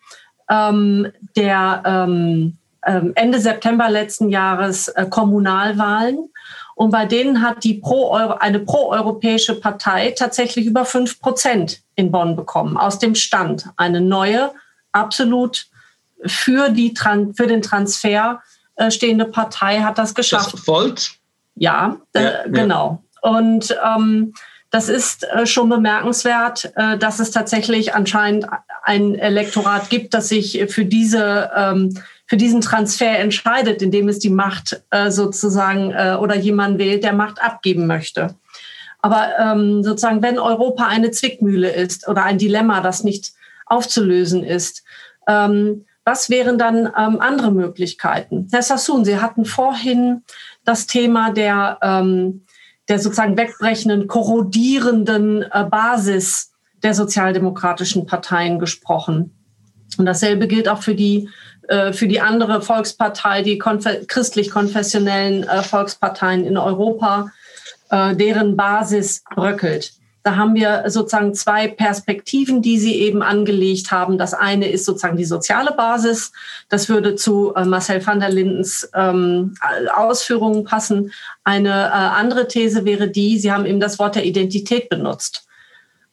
[0.49, 6.29] ähm, der ähm, ähm, Ende September letzten Jahres äh, Kommunalwahlen.
[6.75, 12.35] Und bei denen hat die Pro eine proeuropäische Partei tatsächlich über fünf Prozent in Bonn
[12.35, 13.69] bekommen, aus dem Stand.
[13.77, 14.51] Eine neue,
[14.91, 15.67] absolut
[16.25, 16.93] für, die,
[17.35, 18.41] für den Transfer
[18.75, 20.53] äh, stehende Partei hat das geschafft.
[20.53, 21.11] Das Volt?
[21.55, 23.03] Ja, äh, ja, genau.
[23.21, 24.33] Und ähm,
[24.69, 28.47] das ist äh, schon bemerkenswert, äh, dass es tatsächlich anscheinend
[28.83, 34.29] ein Elektorat gibt, das sich für diese ähm, für diesen Transfer entscheidet, indem es die
[34.29, 38.35] Macht äh, sozusagen äh, oder jemand wählt, der Macht abgeben möchte.
[39.01, 43.31] Aber ähm, sozusagen, wenn Europa eine Zwickmühle ist oder ein Dilemma, das nicht
[43.65, 44.83] aufzulösen ist,
[45.27, 48.47] ähm, was wären dann ähm, andere Möglichkeiten?
[48.49, 50.23] Herr Sassoon, Sie hatten vorhin
[50.63, 52.45] das Thema der, ähm,
[52.87, 59.35] der sozusagen wegbrechenden, korrodierenden äh, Basis der sozialdemokratischen Parteien gesprochen.
[59.97, 61.27] Und dasselbe gilt auch für die
[61.67, 67.31] äh, für die andere Volkspartei, die christlich-konfessionellen äh, Volksparteien in Europa,
[67.89, 69.91] äh, deren Basis bröckelt.
[70.27, 74.17] Da haben wir sozusagen zwei Perspektiven, die Sie eben angelegt haben.
[74.17, 76.33] Das eine ist sozusagen die soziale Basis.
[76.67, 79.55] Das würde zu Marcel van der Lindens ähm,
[79.95, 81.13] Ausführungen passen.
[81.45, 85.47] Eine äh, andere These wäre die, Sie haben eben das Wort der Identität benutzt.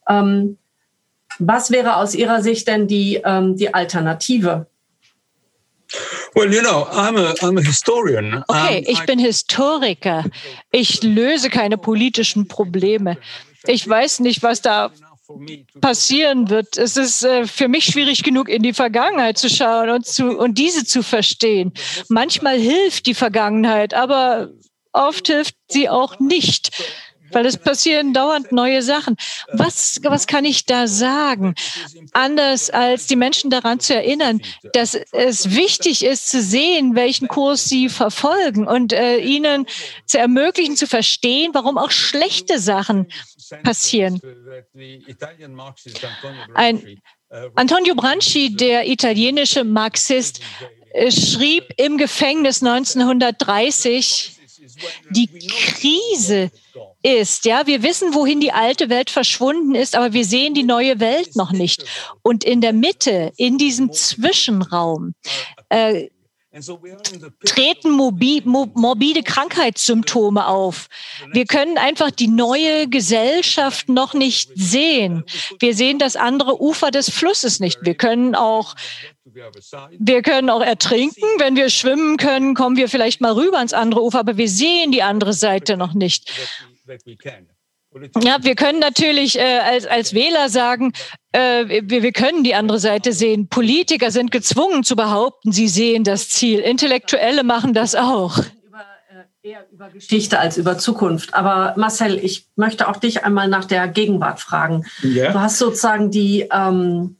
[0.07, 0.57] Ähm,
[1.37, 4.65] was wäre aus Ihrer Sicht denn die, ähm, die Alternative?
[6.35, 8.45] Well, you know, I'm a, I'm a historian.
[8.47, 10.23] Okay, ich bin Historiker.
[10.71, 13.17] Ich löse keine politischen Probleme.
[13.67, 14.91] Ich weiß nicht, was da
[15.81, 16.77] passieren wird.
[16.77, 20.57] Es ist äh, für mich schwierig genug, in die Vergangenheit zu schauen und, zu, und
[20.57, 21.73] diese zu verstehen.
[22.09, 24.51] Manchmal hilft die Vergangenheit, aber
[24.93, 26.71] oft hilft sie auch nicht
[27.35, 29.17] weil es passieren dauernd neue Sachen.
[29.51, 31.53] Was, was kann ich da sagen?
[32.13, 34.41] Anders als die Menschen daran zu erinnern,
[34.73, 39.67] dass es wichtig ist zu sehen, welchen Kurs sie verfolgen und äh, ihnen
[40.05, 43.07] zu ermöglichen, zu verstehen, warum auch schlechte Sachen
[43.63, 44.21] passieren.
[46.53, 47.01] Ein
[47.55, 50.39] Antonio Branchi, der italienische Marxist,
[50.93, 54.31] äh, schrieb im Gefängnis 1930,
[55.09, 56.49] die Krise
[57.01, 57.45] ist.
[57.45, 61.35] Ja, wir wissen, wohin die alte Welt verschwunden ist, aber wir sehen die neue Welt
[61.35, 61.85] noch nicht.
[62.21, 65.13] Und in der Mitte, in diesem Zwischenraum,
[65.69, 66.09] äh,
[67.43, 70.87] treten morbide Krankheitssymptome auf.
[71.33, 75.25] Wir können einfach die neue Gesellschaft noch nicht sehen.
[75.59, 77.79] Wir sehen das andere Ufer des Flusses nicht.
[77.81, 78.75] Wir können auch
[79.25, 81.23] wir können auch ertrinken.
[81.39, 84.91] Wenn wir schwimmen können, kommen wir vielleicht mal rüber ans andere Ufer, aber wir sehen
[84.91, 86.31] die andere Seite noch nicht.
[88.21, 90.91] Ja, wir können natürlich äh, als, als Wähler sagen,
[91.31, 93.47] äh, wir, wir können die andere Seite sehen.
[93.47, 96.59] Politiker sind gezwungen zu behaupten, sie sehen das Ziel.
[96.59, 98.39] Intellektuelle machen das auch.
[98.39, 98.43] Äh,
[99.49, 101.33] eher über Geschichte als über Zukunft.
[101.33, 104.85] Aber Marcel, ich möchte auch dich einmal nach der Gegenwart fragen.
[105.01, 105.31] Ja.
[105.31, 107.17] Du hast sozusagen die, ähm,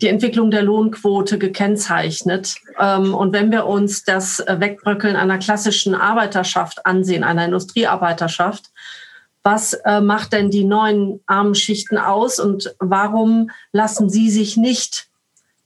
[0.00, 2.56] die Entwicklung der Lohnquote gekennzeichnet.
[2.78, 8.70] Ähm, und wenn wir uns das Wegbröckeln einer klassischen Arbeiterschaft ansehen, einer Industriearbeiterschaft,
[9.42, 15.08] was äh, macht denn die neuen armen Schichten aus und warum lassen sie sich nicht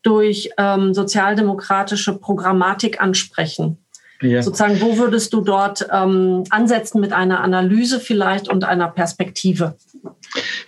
[0.02, 3.78] durch ähm, sozialdemokratische Programmatik ansprechen?
[4.20, 4.42] Ja.
[4.42, 9.76] Sozusagen, wo würdest du dort ähm, ansetzen mit einer Analyse vielleicht und einer Perspektive?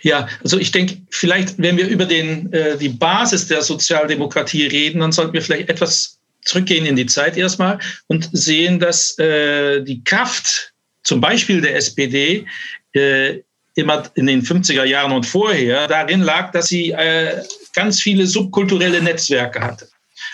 [0.01, 4.99] Ja, also ich denke, vielleicht, wenn wir über den, äh, die Basis der Sozialdemokratie reden,
[5.01, 10.03] dann sollten wir vielleicht etwas zurückgehen in die Zeit erstmal und sehen, dass äh, die
[10.03, 12.45] Kraft zum Beispiel der SPD
[12.93, 13.39] äh,
[13.75, 17.41] immer in den 50er Jahren und vorher darin lag, dass sie äh,
[17.73, 19.87] ganz viele subkulturelle Netzwerke hatte.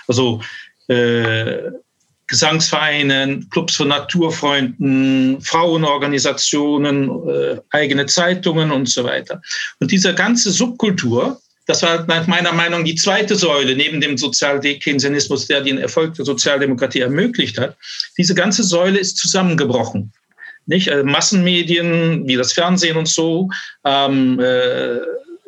[0.06, 0.42] Also
[0.88, 1.70] äh,
[2.28, 9.40] Gesangsvereinen, Clubs von Naturfreunden, Frauenorganisationen, äh, eigene Zeitungen und so weiter.
[9.80, 15.46] Und diese ganze Subkultur, das war nach meiner Meinung die zweite Säule neben dem Sozialkeynesianismus,
[15.46, 17.76] der den Erfolg der Sozialdemokratie ermöglicht hat.
[18.16, 20.12] Diese ganze Säule ist zusammengebrochen.
[20.66, 20.90] Nicht?
[20.90, 23.48] Also Massenmedien wie das Fernsehen und so,
[23.84, 24.98] ähm, äh,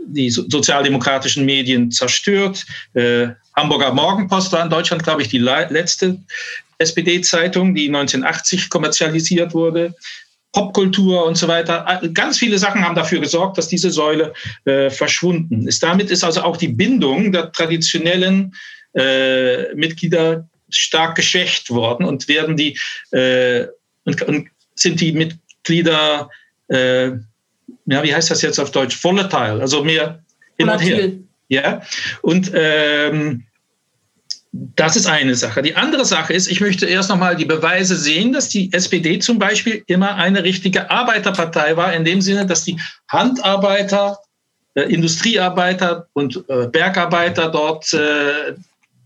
[0.06, 2.64] die so sozialdemokratischen Medien zerstört.
[2.94, 6.18] Äh, Hamburger Morgenpost war in Deutschland, glaube ich, die letzte
[6.80, 9.94] SPD-Zeitung, die 1980 kommerzialisiert wurde.
[10.52, 12.00] Popkultur und so weiter.
[12.02, 14.32] Äh, ganz viele Sachen haben dafür gesorgt, dass diese Säule
[14.64, 15.82] äh, verschwunden ist.
[15.82, 18.54] Damit ist also auch die Bindung der traditionellen
[18.94, 22.78] äh, Mitglieder stark geschwächt worden und werden die
[23.12, 23.66] äh,
[24.04, 26.30] und, und sind die Mitglieder,
[26.68, 27.08] äh,
[27.86, 29.02] ja, wie heißt das jetzt auf Deutsch?
[29.02, 30.22] Volatile, also mehr
[30.58, 31.12] hin und her.
[31.48, 31.82] Ja,
[32.22, 33.44] und ähm,
[34.52, 35.62] Das ist eine Sache.
[35.62, 39.38] Die andere Sache ist, ich möchte erst nochmal die Beweise sehen, dass die SPD zum
[39.38, 44.18] Beispiel immer eine richtige Arbeiterpartei war, in dem Sinne, dass die Handarbeiter,
[44.74, 48.54] äh, Industriearbeiter und äh, Bergarbeiter dort äh,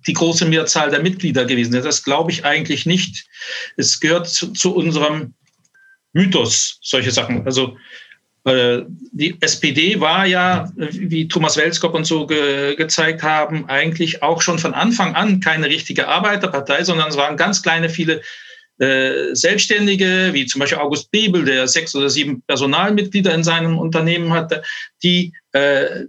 [0.07, 1.84] die große Mehrzahl der Mitglieder gewesen sind.
[1.84, 3.26] Das glaube ich eigentlich nicht.
[3.76, 5.34] Es gehört zu, zu unserem
[6.14, 7.45] Mythos, solche Sachen.
[7.45, 7.76] Also
[8.47, 14.59] die SPD war ja, wie Thomas Welskop und so ge gezeigt haben, eigentlich auch schon
[14.59, 18.20] von Anfang an keine richtige Arbeiterpartei, sondern es waren ganz kleine, viele
[18.78, 24.32] äh, Selbstständige, wie zum Beispiel August Bebel, der sechs oder sieben Personalmitglieder in seinem Unternehmen
[24.32, 24.62] hatte,
[25.03, 26.05] die äh,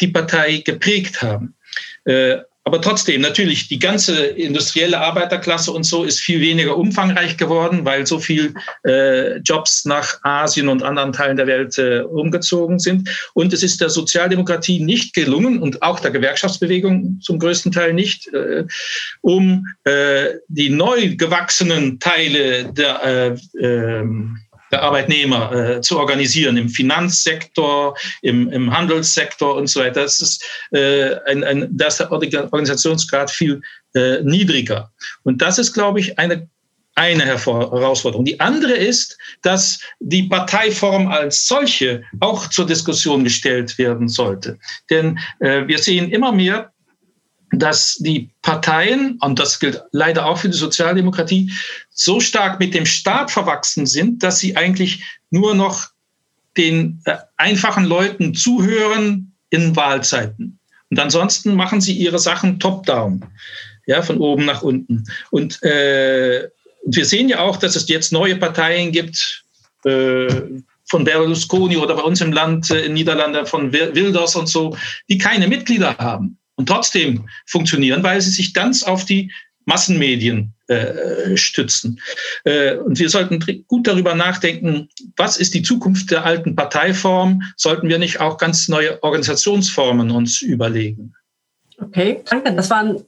[0.00, 1.56] die Partei geprägt haben.
[2.04, 7.84] Äh, aber trotzdem, natürlich, die ganze industrielle Arbeiterklasse und so ist viel weniger umfangreich geworden,
[7.84, 8.54] weil so viel
[8.84, 13.08] äh, Jobs nach Asien und anderen Teilen der Welt äh, umgezogen sind.
[13.34, 18.26] Und es ist der Sozialdemokratie nicht gelungen und auch der Gewerkschaftsbewegung zum größten Teil nicht,
[18.34, 18.64] äh,
[19.20, 24.04] um äh, die neu gewachsenen Teile der äh, äh, der
[24.82, 30.02] Arbeitnehmer äh, zu organisieren, im Finanzsektor, im, im Handelssektor und so weiter.
[30.02, 33.60] Das ist, äh, ein, ein, da ist der Organisationsgrad viel
[33.94, 34.92] äh, niedriger.
[35.24, 36.48] Und das ist, glaube ich, eine
[36.96, 38.24] eine Herausforderung.
[38.24, 44.58] Die andere ist, dass die Parteiform als solche auch zur Diskussion gestellt werden sollte.
[44.88, 46.72] Denn äh, wir sehen immer mehr,
[47.58, 51.52] dass die Parteien, und das gilt leider auch für die Sozialdemokratie,
[51.90, 55.88] so stark mit dem Staat verwachsen sind, dass sie eigentlich nur noch
[56.56, 60.58] den äh, einfachen Leuten zuhören in Wahlzeiten.
[60.90, 63.24] Und ansonsten machen sie ihre Sachen top-down,
[63.86, 65.04] ja, von oben nach unten.
[65.30, 66.48] Und äh,
[66.84, 69.44] wir sehen ja auch, dass es jetzt neue Parteien gibt,
[69.84, 70.28] äh,
[70.88, 74.76] von Berlusconi oder bei uns im Land äh, in Niederlande von Wilders und so,
[75.08, 79.32] die keine Mitglieder haben und trotzdem funktionieren, weil sie sich ganz auf die
[79.66, 82.00] Massenmedien äh, stützen.
[82.44, 87.42] Äh, und wir sollten gut darüber nachdenken, was ist die Zukunft der alten Parteiform?
[87.56, 91.14] Sollten wir nicht auch ganz neue Organisationsformen uns überlegen?
[91.80, 92.54] Okay, danke.
[92.54, 93.04] Das waren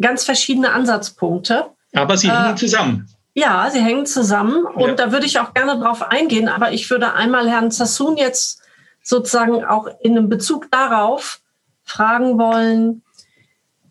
[0.00, 1.66] ganz verschiedene Ansatzpunkte.
[1.94, 3.08] Aber sie äh, hängen zusammen.
[3.34, 4.94] Ja, sie hängen zusammen und ja.
[4.94, 6.48] da würde ich auch gerne drauf eingehen.
[6.48, 8.62] Aber ich würde einmal Herrn Sassoon jetzt
[9.02, 11.39] sozusagen auch in einem Bezug darauf
[11.90, 13.02] fragen wollen,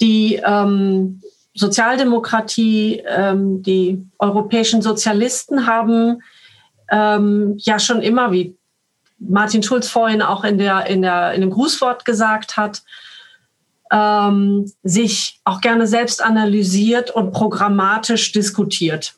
[0.01, 1.21] die ähm,
[1.53, 6.21] Sozialdemokratie, ähm, die europäischen Sozialisten haben
[6.89, 8.55] ähm, ja schon immer, wie
[9.19, 12.83] Martin Schulz vorhin auch in, der, in, der, in dem Grußwort gesagt hat,
[13.91, 19.15] ähm, sich auch gerne selbst analysiert und programmatisch diskutiert.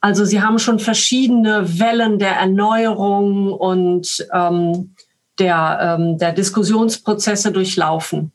[0.00, 4.94] Also sie haben schon verschiedene Wellen der Erneuerung und ähm,
[5.38, 8.32] der, ähm, der Diskussionsprozesse durchlaufen.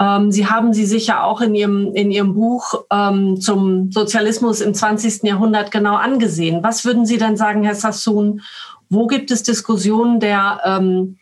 [0.00, 4.74] Ähm, Sie haben sie sicher auch in Ihrem, in Ihrem Buch ähm, zum Sozialismus im
[4.74, 5.22] 20.
[5.22, 6.62] Jahrhundert genau angesehen.
[6.62, 8.40] Was würden Sie denn sagen, Herr Sassoon?
[8.90, 11.18] Wo gibt es Diskussionen der, ähm,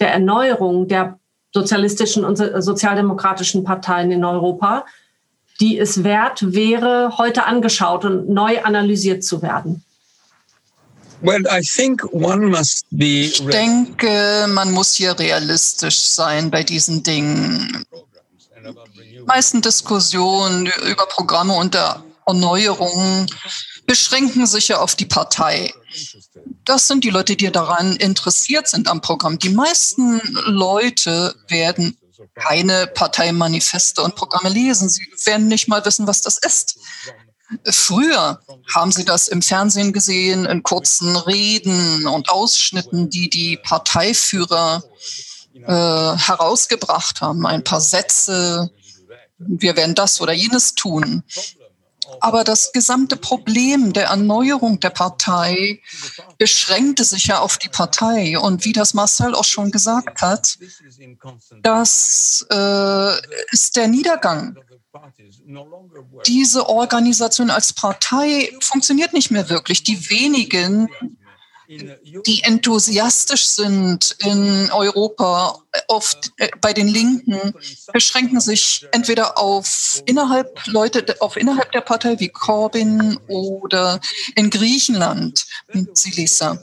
[0.00, 1.18] der Erneuerung der
[1.52, 4.84] sozialistischen und sozialdemokratischen Parteien in Europa,
[5.60, 9.85] die es wert wäre, heute angeschaut und neu analysiert zu werden?
[13.32, 17.84] Ich denke, man muss hier realistisch sein bei diesen Dingen.
[18.96, 23.26] Die meisten Diskussionen über Programme und der Erneuerung
[23.86, 25.72] beschränken sich ja auf die Partei.
[26.64, 29.38] Das sind die Leute, die daran interessiert sind am Programm.
[29.38, 31.96] Die meisten Leute werden
[32.34, 34.88] keine Parteimanifeste und Programme lesen.
[34.88, 36.78] Sie werden nicht mal wissen, was das ist.
[37.64, 38.40] Früher
[38.74, 44.82] haben Sie das im Fernsehen gesehen, in kurzen Reden und Ausschnitten, die die Parteiführer
[45.54, 47.46] äh, herausgebracht haben.
[47.46, 48.70] Ein paar Sätze,
[49.38, 51.22] wir werden das oder jenes tun.
[52.20, 55.80] Aber das gesamte Problem der Erneuerung der Partei
[56.38, 58.38] beschränkte sich ja auf die Partei.
[58.38, 60.56] Und wie das Marcel auch schon gesagt hat,
[61.62, 63.12] das äh,
[63.50, 64.56] ist der Niedergang
[66.26, 69.82] diese Organisation als Partei funktioniert nicht mehr wirklich.
[69.82, 70.88] Die wenigen,
[71.68, 77.54] die enthusiastisch sind in Europa, oft äh, bei den Linken,
[77.92, 84.00] beschränken sich entweder auf innerhalb Leute, auf innerhalb der Partei wie Corbyn oder
[84.36, 86.62] in Griechenland mit Silisa.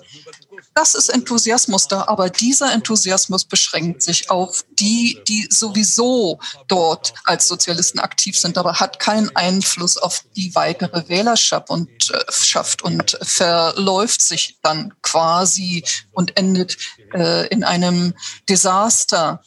[0.76, 7.48] Das ist Enthusiasmus da, aber dieser Enthusiasmus beschränkt sich auf die, die sowieso dort als
[7.48, 13.18] Sozialisten aktiv sind, aber hat keinen Einfluss auf die weitere Wählerschaft und, äh, schafft und
[13.22, 16.78] verläuft sich dann quasi und endet
[17.14, 18.14] äh, in einem
[18.50, 19.42] Desaster.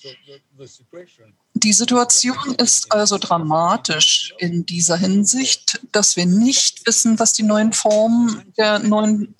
[1.55, 7.73] Die Situation ist also dramatisch in dieser Hinsicht, dass wir nicht wissen, was die neuen
[7.73, 9.35] Formen der neuen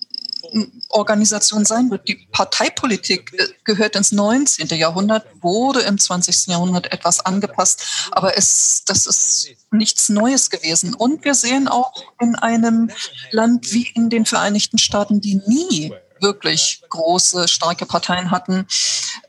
[0.89, 2.07] Organisation sein wird.
[2.07, 4.67] Die Parteipolitik äh, gehört ins 19.
[4.69, 6.47] Jahrhundert, wurde im 20.
[6.47, 10.93] Jahrhundert etwas angepasst, aber es, das ist nichts Neues gewesen.
[10.93, 12.91] Und wir sehen auch in einem
[13.31, 18.65] Land wie in den Vereinigten Staaten, die nie wirklich große, starke Parteien hatten,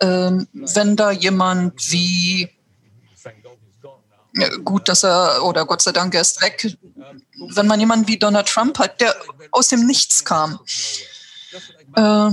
[0.01, 2.49] ähm, wenn da jemand wie
[4.65, 6.77] gut, dass er, oder Gott sei Dank, er ist weg.
[7.51, 9.15] Wenn man jemanden wie Donald Trump hat, der
[9.53, 10.59] aus dem Nichts kam,
[11.95, 12.31] äh,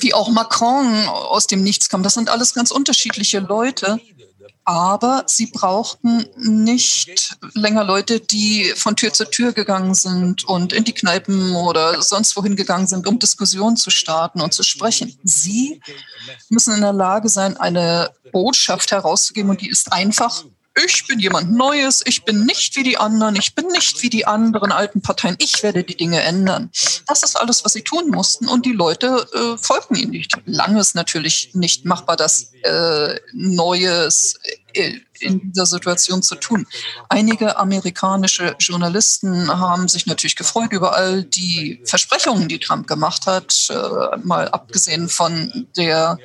[0.00, 4.00] wie auch Macron aus dem Nichts kam, das sind alles ganz unterschiedliche Leute.
[4.64, 10.84] Aber sie brauchten nicht länger Leute, die von Tür zu Tür gegangen sind und in
[10.84, 15.18] die Kneipen oder sonst wohin gegangen sind, um Diskussionen zu starten und zu sprechen.
[15.24, 15.80] Sie
[16.50, 20.44] müssen in der Lage sein, eine Botschaft herauszugeben und die ist einfach
[20.76, 24.26] ich bin jemand Neues, ich bin nicht wie die anderen, ich bin nicht wie die
[24.26, 26.70] anderen alten Parteien, ich werde die Dinge ändern.
[27.06, 30.36] Das ist alles, was sie tun mussten und die Leute äh, folgten ihnen nicht.
[30.46, 34.38] Lange ist natürlich nicht machbar, dass äh, Neues
[34.74, 36.66] äh, in dieser Situation zu tun.
[37.08, 43.68] Einige amerikanische Journalisten haben sich natürlich gefreut über all die Versprechungen, die Trump gemacht hat,
[43.70, 46.18] äh, mal abgesehen von der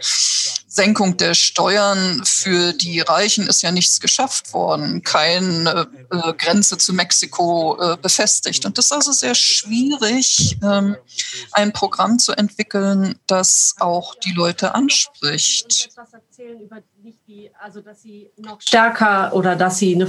[0.75, 6.91] Senkung der Steuern für die Reichen ist ja nichts geschafft worden, keine äh, Grenze zu
[6.91, 8.65] Mexiko äh, befestigt.
[8.65, 10.97] Und das ist also sehr schwierig, ähm,
[11.53, 15.89] ein Programm zu entwickeln, das auch die Leute anspricht.
[18.37, 20.07] noch stärker oder dass sie eine,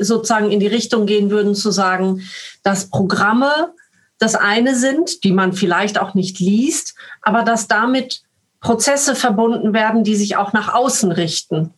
[0.00, 2.22] sozusagen in die Richtung gehen würden, zu sagen,
[2.62, 3.72] dass Programme
[4.18, 8.22] das eine sind, die man vielleicht auch nicht liest, aber dass damit
[8.60, 11.72] Prozesse verbunden werden, die sich auch nach außen richten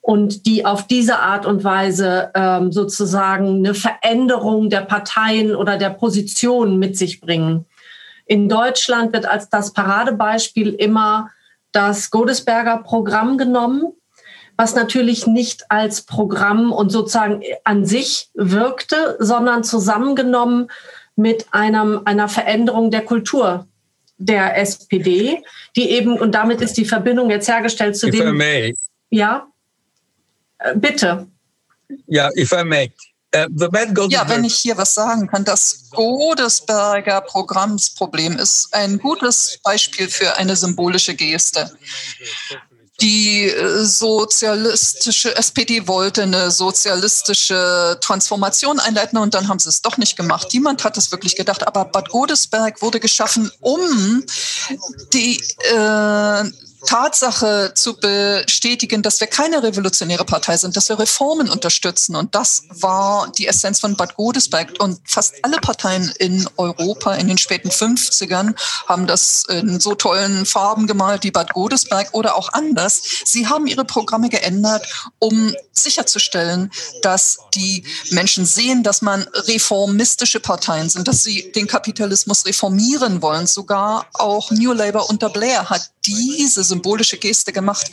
[0.00, 5.90] und die auf diese Art und Weise ähm, sozusagen eine Veränderung der Parteien oder der
[5.90, 7.66] Positionen mit sich bringen.
[8.24, 11.30] In Deutschland wird als das Paradebeispiel immer
[11.72, 13.92] das Godesberger Programm genommen,
[14.56, 20.70] was natürlich nicht als Programm und sozusagen an sich wirkte, sondern zusammengenommen
[21.14, 23.66] mit einem, einer Veränderung der Kultur
[24.18, 25.42] der SPD,
[25.76, 28.28] die eben, und damit ist die Verbindung jetzt hergestellt zu if dem.
[28.28, 28.74] I may.
[29.10, 29.46] Ja,
[30.58, 31.26] äh, bitte.
[32.06, 32.92] Ja, if I may.
[33.54, 39.58] The bad ja, wenn ich hier was sagen kann, das Godesberger Programmsproblem ist ein gutes
[39.62, 41.70] Beispiel für eine symbolische Geste
[43.00, 49.98] die äh, sozialistische SPD wollte eine sozialistische Transformation einleiten und dann haben sie es doch
[49.98, 50.48] nicht gemacht.
[50.52, 51.66] Niemand hat es wirklich gedacht.
[51.66, 54.24] Aber Bad Godesberg wurde geschaffen, um
[55.12, 55.36] die
[55.70, 56.44] äh,
[56.86, 62.16] Tatsache zu bestätigen, dass wir keine revolutionäre Partei sind, dass wir Reformen unterstützen.
[62.16, 64.74] Und das war die Essenz von Bad Godesberg.
[64.78, 68.54] Und fast alle Parteien in Europa in den späten 50ern
[68.86, 73.02] haben das in so tollen Farben gemalt wie Bad Godesberg oder auch anders.
[73.24, 74.86] Sie haben ihre Programme geändert,
[75.18, 76.70] um sicherzustellen,
[77.02, 83.46] dass die Menschen sehen, dass man reformistische Parteien sind, dass sie den Kapitalismus reformieren wollen.
[83.46, 87.90] Sogar auch New Labour unter Blair hat diese symbolische Geste gemacht.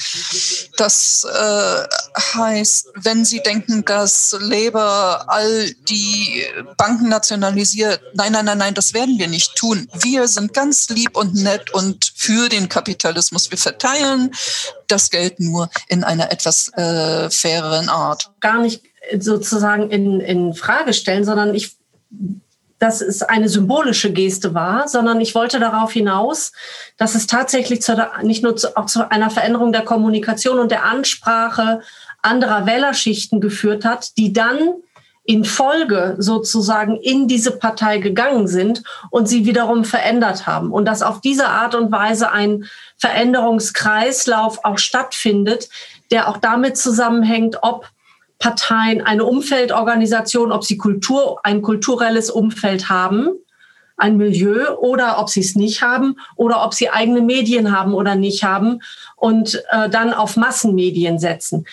[0.78, 1.84] Das äh,
[2.36, 6.44] heißt, wenn Sie denken, dass Labour all die
[6.78, 9.88] Banken nationalisiert, nein, nein, nein, nein, das werden wir nicht tun.
[9.94, 13.52] Wir sind ganz lieb und nett und für den Kapitalismus.
[13.52, 14.32] Wir verteilen
[14.88, 18.32] das Geld nur in einer etwas äh, faireren Art.
[18.40, 18.84] Gar nicht
[19.20, 21.76] sozusagen in, in Frage stellen, sondern ich
[22.84, 26.52] dass es eine symbolische Geste war, sondern ich wollte darauf hinaus,
[26.98, 30.84] dass es tatsächlich zu nicht nur zu, auch zu einer Veränderung der Kommunikation und der
[30.84, 31.80] Ansprache
[32.22, 34.58] anderer Wählerschichten geführt hat, die dann
[35.24, 40.74] in Folge sozusagen in diese Partei gegangen sind und sie wiederum verändert haben.
[40.74, 42.66] Und dass auf diese Art und Weise ein
[42.98, 45.70] Veränderungskreislauf auch stattfindet,
[46.12, 47.88] der auch damit zusammenhängt, ob
[48.40, 53.30] Parteien eine Umfeldorganisation, ob sie Kultur, ein kulturelles Umfeld haben,
[53.98, 58.16] ein Milieu oder ob sie es nicht haben oder ob sie eigene Medien haben oder
[58.16, 58.82] nicht haben
[59.16, 61.66] und äh, dann auf Massenmedien setzen.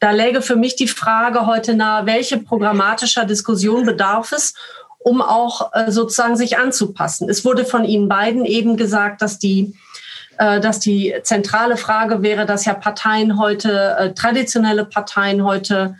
[0.00, 4.54] Da läge für mich die Frage heute nahe, welche programmatischer Diskussion bedarf es,
[4.98, 7.28] um auch äh, sozusagen sich anzupassen.
[7.28, 9.74] Es wurde von Ihnen beiden eben gesagt, dass die
[10.60, 15.96] dass die zentrale Frage wäre, dass ja Parteien heute, äh, traditionelle Parteien heute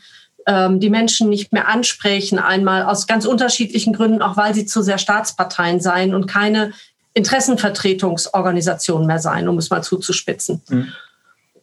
[0.47, 4.83] ähm, die Menschen nicht mehr ansprechen, einmal aus ganz unterschiedlichen Gründen, auch weil sie zu
[4.83, 6.73] sehr Staatsparteien seien und keine
[7.15, 10.63] Interessenvertretungsorganisation mehr sein, um es mal zuzuspitzen.
[10.69, 10.93] Mhm.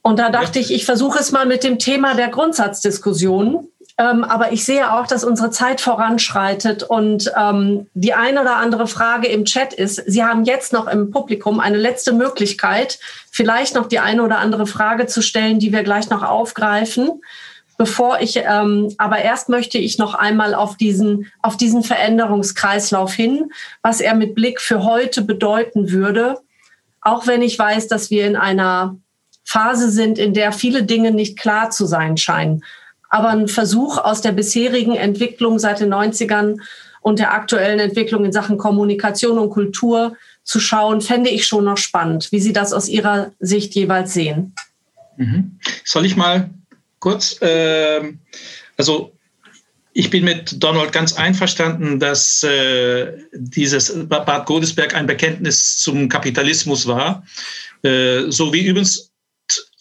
[0.01, 3.67] Und da dachte ich, ich versuche es mal mit dem Thema der Grundsatzdiskussion.
[3.97, 8.87] Ähm, aber ich sehe auch, dass unsere Zeit voranschreitet und ähm, die eine oder andere
[8.87, 12.99] Frage im Chat ist, Sie haben jetzt noch im Publikum eine letzte Möglichkeit,
[13.31, 17.21] vielleicht noch die eine oder andere Frage zu stellen, die wir gleich noch aufgreifen.
[17.77, 23.51] Bevor ich, ähm, aber erst möchte ich noch einmal auf diesen, auf diesen Veränderungskreislauf hin,
[23.81, 26.39] was er mit Blick für heute bedeuten würde.
[27.01, 28.97] Auch wenn ich weiß, dass wir in einer
[29.43, 32.61] Phase sind, in der viele Dinge nicht klar zu sein scheinen
[33.09, 36.59] aber ein Versuch aus der bisherigen Entwicklung seit den 90ern
[37.01, 41.77] und der aktuellen Entwicklung in Sachen Kommunikation und Kultur zu schauen, fände ich schon noch
[41.77, 44.53] spannend, wie Sie das aus Ihrer Sicht jeweils sehen.
[45.17, 45.59] Mhm.
[45.83, 46.49] Soll ich mal
[46.99, 48.13] kurz, äh,
[48.77, 49.11] also
[49.93, 56.85] ich bin mit Donald ganz einverstanden, dass äh, dieses Bad Godesberg ein Bekenntnis zum Kapitalismus
[56.85, 57.23] war,
[57.83, 59.11] äh, so wie übrigens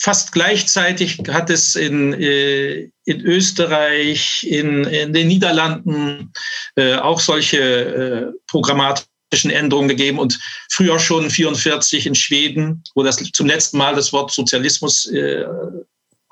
[0.04, 6.30] fast gleichzeitig hat es in, äh, in Österreich, in, in den Niederlanden
[6.76, 10.38] äh, auch solche äh, programmatischen Änderungen gegeben und
[10.70, 15.46] früher schon 44 in Schweden, wo das zum letzten Mal das Wort Sozialismus äh,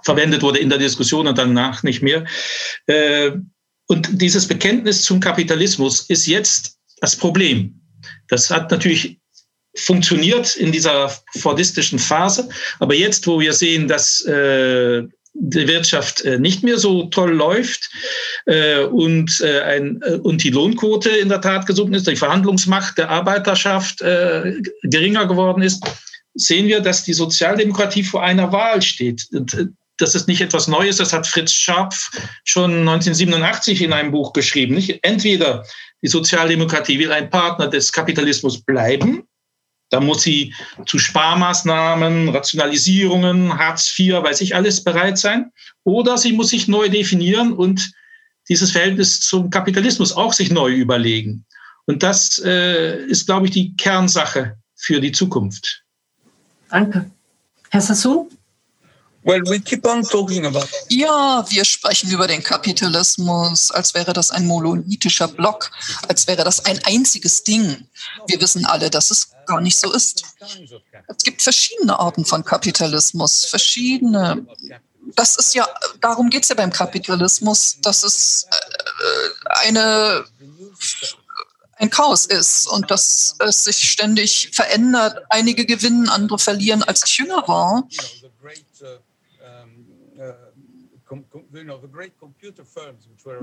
[0.04, 2.26] verwendet wurde in der Diskussion und danach nicht mehr.
[2.88, 3.30] Äh,
[3.86, 7.80] und dieses Bekenntnis zum Kapitalismus ist jetzt das Problem.
[8.28, 9.21] Das hat natürlich
[9.74, 12.48] funktioniert in dieser fordistischen Phase.
[12.78, 15.02] Aber jetzt, wo wir sehen, dass äh,
[15.34, 17.90] die Wirtschaft äh, nicht mehr so toll läuft
[18.46, 22.98] äh, und, äh, ein, äh, und die Lohnquote in der Tat gesunken ist, die Verhandlungsmacht
[22.98, 25.82] der Arbeiterschaft äh, geringer geworden ist,
[26.34, 29.26] sehen wir, dass die Sozialdemokratie vor einer Wahl steht.
[29.32, 29.66] Äh,
[29.98, 32.10] das ist nicht etwas Neues, das hat Fritz Scharpf
[32.44, 34.74] schon 1987 in einem Buch geschrieben.
[34.74, 34.98] Nicht?
[35.02, 35.64] Entweder
[36.02, 39.22] die Sozialdemokratie will ein Partner des Kapitalismus bleiben
[39.93, 40.55] da muss sie
[40.86, 45.53] zu Sparmaßnahmen, Rationalisierungen, Hartz IV, weiß ich alles bereit sein.
[45.84, 47.93] Oder sie muss sich neu definieren und
[48.49, 51.45] dieses Verhältnis zum Kapitalismus auch sich neu überlegen.
[51.84, 55.84] Und das äh, ist, glaube ich, die Kernsache für die Zukunft.
[56.70, 57.11] Danke.
[57.68, 58.30] Herr Sassoon?
[59.24, 64.30] Well, we keep on talking about ja, wir sprechen über den Kapitalismus, als wäre das
[64.30, 65.70] ein monolithischer Block,
[66.08, 67.86] als wäre das ein einziges Ding.
[68.26, 70.24] Wir wissen alle, dass es gar nicht so ist.
[71.06, 74.44] Es gibt verschiedene Arten von Kapitalismus, verschiedene.
[75.14, 75.68] Das ist ja,
[76.00, 80.24] darum geht es ja beim Kapitalismus, dass es äh, eine
[81.82, 85.18] ein Chaos ist und dass es sich ständig verändert.
[85.30, 86.84] Einige gewinnen, andere verlieren.
[86.84, 87.88] Als ich jünger war,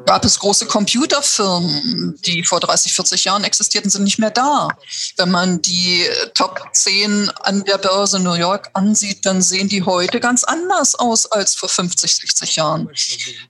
[0.05, 4.69] Gab es große Computerfirmen, die vor 30, 40 Jahren existierten, sind nicht mehr da.
[5.17, 10.19] Wenn man die Top 10 an der Börse New York ansieht, dann sehen die heute
[10.19, 12.89] ganz anders aus als vor 50, 60 Jahren.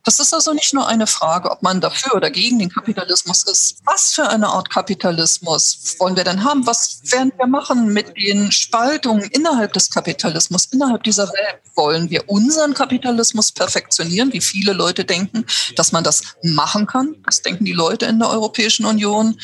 [0.04, 3.80] Das ist also nicht nur eine Frage, ob man dafür oder gegen den Kapitalismus ist.
[3.86, 6.68] Was für eine Art Kapitalismus wollen wir denn haben?
[6.68, 11.62] Was werden wir machen mit den Spaltungen innerhalb des Kapitalismus, innerhalb dieser Welt?
[11.76, 14.09] Wollen wir unseren Kapitalismus perfektionieren?
[14.10, 15.46] Funktionieren, wie viele Leute denken,
[15.76, 17.16] dass man das machen kann.
[17.26, 19.38] Das denken die Leute in der Europäischen Union.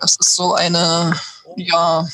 [0.00, 1.14] Das ist so eine,
[1.56, 2.06] ja,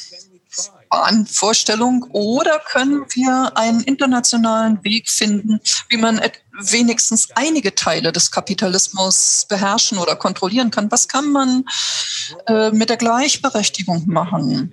[1.30, 5.60] Vorstellung oder können wir einen internationalen Weg finden,
[5.90, 6.18] wie man
[6.58, 10.90] wenigstens einige Teile des Kapitalismus beherrschen oder kontrollieren kann?
[10.90, 11.64] Was kann man
[12.46, 14.72] äh, mit der Gleichberechtigung machen?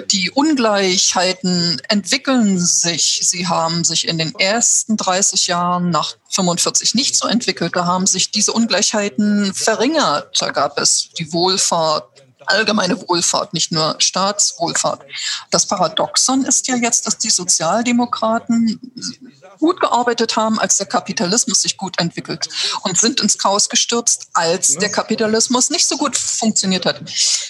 [0.00, 3.20] Die Ungleichheiten entwickeln sich.
[3.22, 7.76] Sie haben sich in den ersten 30 Jahren nach 45 nicht so entwickelt.
[7.76, 10.40] Da haben sich diese Ungleichheiten verringert.
[10.40, 12.08] Da gab es die Wohlfahrt,
[12.46, 15.02] allgemeine Wohlfahrt, nicht nur Staatswohlfahrt.
[15.50, 18.80] Das Paradoxon ist ja jetzt, dass die Sozialdemokraten
[19.58, 22.48] gut gearbeitet haben, als der Kapitalismus sich gut entwickelt
[22.82, 27.02] und sind ins Chaos gestürzt, als der Kapitalismus nicht so gut funktioniert hat.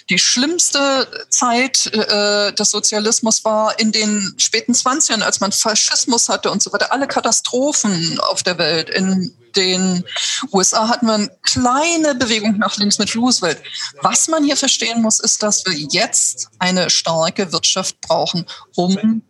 [0.09, 6.51] Die schlimmste Zeit äh, des Sozialismus war in den späten 20ern, als man Faschismus hatte
[6.51, 6.93] und so weiter.
[6.93, 8.91] Alle Katastrophen auf der Welt.
[8.91, 10.05] In den
[10.53, 13.63] USA hatten wir eine kleine Bewegung nach links mit Roosevelt.
[14.01, 19.23] Was man hier verstehen muss, ist, dass wir jetzt eine starke Wirtschaft brauchen, um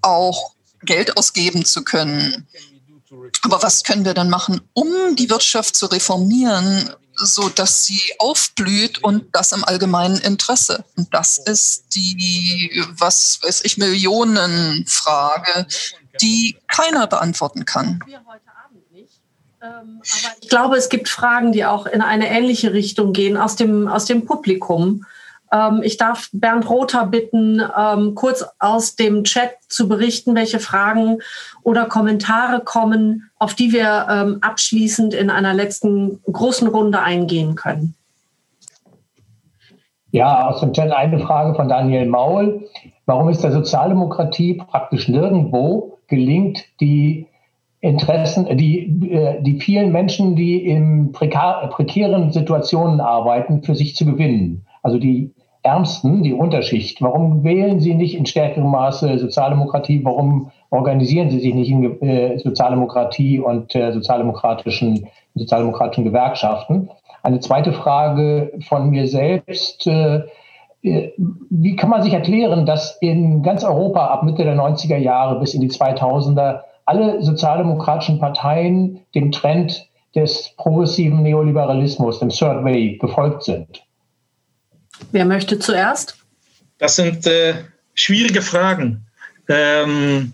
[0.00, 0.54] auch
[0.84, 2.46] Geld ausgeben zu können.
[3.42, 9.04] Aber was können wir dann machen, um die Wirtschaft zu reformieren, so dass sie aufblüht
[9.04, 10.84] und das im allgemeinen Interesse?
[10.96, 15.66] Und das ist die, was weiß ich, Millionenfrage,
[16.20, 18.00] die keiner beantworten kann.
[20.40, 24.06] Ich glaube, es gibt Fragen, die auch in eine ähnliche Richtung gehen aus dem, aus
[24.06, 25.06] dem Publikum.
[25.52, 31.18] Ähm, ich darf Bernd Rother bitten, ähm, kurz aus dem Chat zu berichten, welche Fragen
[31.62, 37.94] oder Kommentare kommen, auf die wir ähm, abschließend in einer letzten großen Runde eingehen können.
[40.10, 42.68] Ja, aus dem Chat eine Frage von Daniel Maul.
[43.06, 47.26] Warum ist der Sozialdemokratie praktisch nirgendwo gelingt, die
[47.80, 54.66] Interessen, die, äh, die vielen Menschen, die in prekären Situationen arbeiten, für sich zu gewinnen?
[54.82, 55.32] Also die
[55.62, 57.00] Ärmsten, die Unterschicht.
[57.00, 60.04] Warum wählen Sie nicht in stärkerem Maße Sozialdemokratie?
[60.04, 66.90] Warum organisieren Sie sich nicht in äh, Sozialdemokratie und äh, sozialdemokratischen, sozialdemokratischen Gewerkschaften?
[67.22, 69.86] Eine zweite Frage von mir selbst.
[69.86, 70.22] Äh,
[70.82, 71.12] äh
[71.50, 75.54] wie kann man sich erklären, dass in ganz Europa ab Mitte der 90er Jahre bis
[75.54, 83.44] in die 2000er alle sozialdemokratischen Parteien dem Trend des progressiven Neoliberalismus, dem Third Way, gefolgt
[83.44, 83.84] sind?
[85.10, 86.16] Wer möchte zuerst?
[86.78, 87.54] Das sind äh,
[87.94, 89.04] schwierige Fragen.
[89.48, 90.32] Ähm,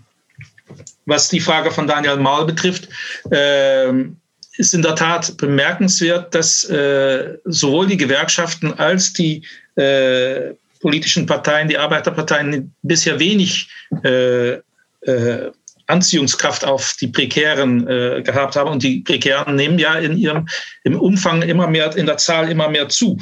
[1.06, 2.88] was die Frage von Daniel Maul betrifft,
[3.30, 4.16] ähm,
[4.58, 9.42] ist in der Tat bemerkenswert, dass äh, sowohl die Gewerkschaften als die
[9.76, 13.68] äh, politischen Parteien, die Arbeiterparteien bisher wenig
[14.04, 14.58] äh,
[15.02, 15.50] äh
[15.88, 18.70] Anziehungskraft auf die Prekären äh, gehabt haben.
[18.70, 20.46] Und die Prekären nehmen ja in ihrem
[20.84, 23.18] im Umfang immer mehr, in der Zahl immer mehr zu.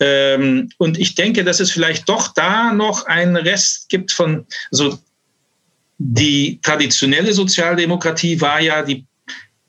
[0.00, 4.98] Ähm, und ich denke, dass es vielleicht doch da noch einen Rest gibt von, also
[5.98, 9.04] die traditionelle Sozialdemokratie war ja die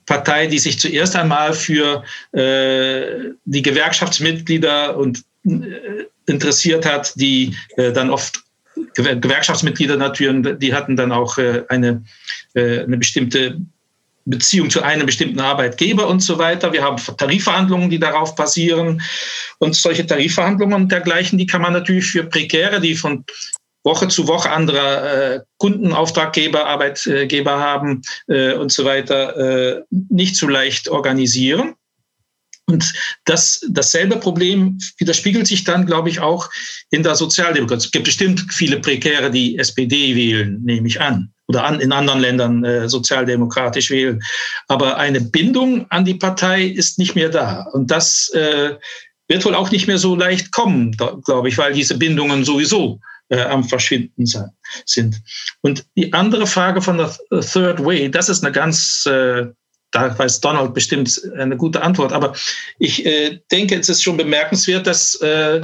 [0.05, 7.91] Partei, die sich zuerst einmal für äh, die Gewerkschaftsmitglieder und äh, interessiert hat, die äh,
[7.91, 8.41] dann oft
[8.95, 12.03] Gewerkschaftsmitglieder natürlich, die hatten dann auch äh, eine,
[12.53, 13.57] äh, eine bestimmte
[14.25, 16.71] Beziehung zu einem bestimmten Arbeitgeber und so weiter.
[16.71, 19.01] Wir haben Tarifverhandlungen, die darauf basieren.
[19.57, 23.25] Und solche Tarifverhandlungen und dergleichen, die kann man natürlich für Prekäre, die von
[23.83, 30.35] Woche zu Woche andere äh, Kunden, Auftraggeber, Arbeitgeber haben äh, und so weiter, äh, nicht
[30.35, 31.75] so leicht organisieren.
[32.69, 32.93] Und
[33.25, 36.49] das, dasselbe Problem widerspiegelt sich dann, glaube ich, auch
[36.91, 37.85] in der Sozialdemokratie.
[37.85, 42.19] Es gibt bestimmt viele Prekäre, die SPD wählen, nehme ich an, oder an, in anderen
[42.19, 44.21] Ländern äh, sozialdemokratisch wählen.
[44.67, 47.63] Aber eine Bindung an die Partei ist nicht mehr da.
[47.73, 48.75] Und das äh,
[49.27, 50.95] wird wohl auch nicht mehr so leicht kommen,
[51.25, 52.99] glaube ich, weil diese Bindungen sowieso
[53.29, 54.49] äh, am Verschwinden sein,
[54.85, 55.21] sind.
[55.61, 59.47] Und die andere Frage von der Third Way, das ist eine ganz äh,
[59.91, 62.13] da weiß Donald bestimmt eine gute Antwort.
[62.13, 62.33] Aber
[62.77, 65.61] ich äh, denke, es ist schon bemerkenswert, dass äh,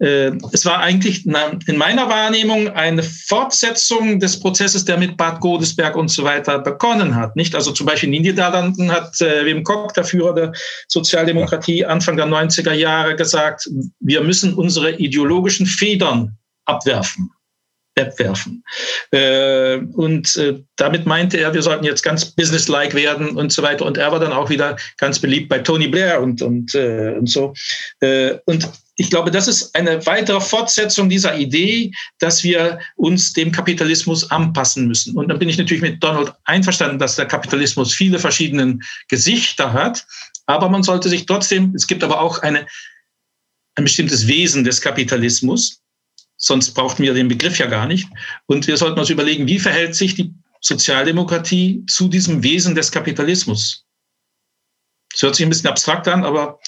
[0.00, 5.94] äh, es war eigentlich in meiner Wahrnehmung eine Fortsetzung des Prozesses, der mit Bad Godesberg
[5.94, 7.36] und so weiter begonnen hat.
[7.36, 7.54] Nicht?
[7.54, 10.52] Also zum Beispiel in den Niederlanden hat äh, Wim Kok, der Führer der
[10.88, 13.68] Sozialdemokratie, Anfang der 90er Jahre gesagt,
[14.00, 17.30] wir müssen unsere ideologischen Federn abwerfen
[17.96, 18.64] wegwerfen.
[19.10, 23.84] Äh, und äh, damit meinte er, wir sollten jetzt ganz businesslike werden und so weiter.
[23.84, 27.28] Und er war dann auch wieder ganz beliebt bei Tony Blair und, und, äh, und
[27.28, 27.52] so.
[28.46, 28.68] Und
[29.00, 34.86] ich glaube, das ist eine weitere Fortsetzung dieser Idee, dass wir uns dem Kapitalismus anpassen
[34.86, 35.16] müssen.
[35.16, 38.78] Und dann bin ich natürlich mit Donald einverstanden, dass der Kapitalismus viele verschiedene
[39.08, 40.04] Gesichter hat.
[40.44, 42.66] Aber man sollte sich trotzdem, es gibt aber auch eine,
[43.76, 45.79] ein bestimmtes Wesen des Kapitalismus.
[46.42, 48.08] Sonst brauchten wir den Begriff ja gar nicht.
[48.46, 53.84] Und wir sollten uns überlegen, wie verhält sich die Sozialdemokratie zu diesem Wesen des Kapitalismus?
[55.12, 56.58] Das hört sich ein bisschen abstrakt an, aber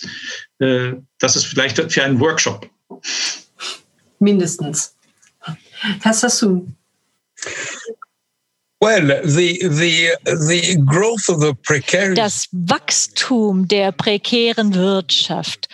[0.58, 2.68] äh, das ist vielleicht für einen Workshop.
[4.18, 4.94] Mindestens.
[6.00, 6.76] Herr Sassoon.
[8.80, 15.68] Well, the, the, the growth of the precarious das Wachstum der prekären Wirtschaft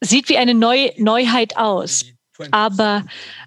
[0.00, 2.06] sieht wie eine Neu Neuheit aus.
[2.50, 3.04] Aber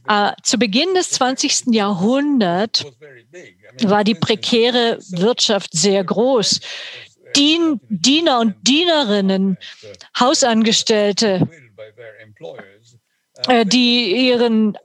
[0.08, 1.74] äh, zu Beginn des 20.
[1.74, 2.86] Jahrhunderts
[3.84, 6.60] war die prekäre Wirtschaft sehr groß.
[7.36, 9.58] Dien, Diener und Dienerinnen,
[10.18, 11.50] Hausangestellte,
[13.48, 14.78] äh, die ihren,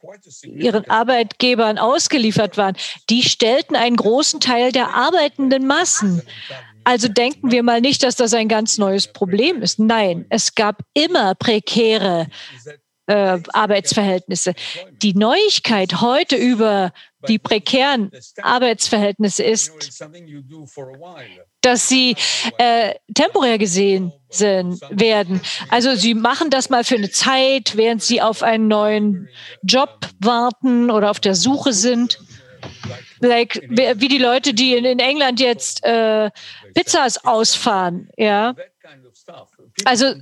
[0.43, 2.77] ihren Arbeitgebern ausgeliefert waren,
[3.09, 6.23] die stellten einen großen Teil der arbeitenden Massen.
[6.83, 9.79] Also denken wir mal nicht, dass das ein ganz neues Problem ist.
[9.79, 12.27] Nein, es gab immer prekäre
[13.11, 14.55] äh, Arbeitsverhältnisse.
[15.03, 16.93] Die Neuigkeit heute über
[17.29, 20.03] die prekären Arbeitsverhältnisse ist,
[21.61, 22.17] dass sie
[22.57, 25.41] äh, temporär gesehen sind, werden.
[25.69, 29.29] Also sie machen das mal für eine Zeit, während sie auf einen neuen
[29.63, 32.19] Job warten oder auf der Suche sind.
[33.21, 36.31] Like, wie die Leute, die in, England jetzt äh,
[36.75, 38.55] Pizzas ausfahren, ja.
[39.85, 40.15] Also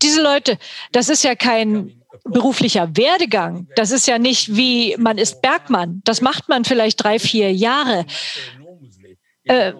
[0.00, 0.58] diese Leute,
[0.92, 3.68] das ist ja kein beruflicher Werdegang.
[3.76, 6.02] Das ist ja nicht wie man ist Bergmann.
[6.04, 8.06] Das macht man vielleicht drei, vier Jahre.
[9.44, 9.72] Äh,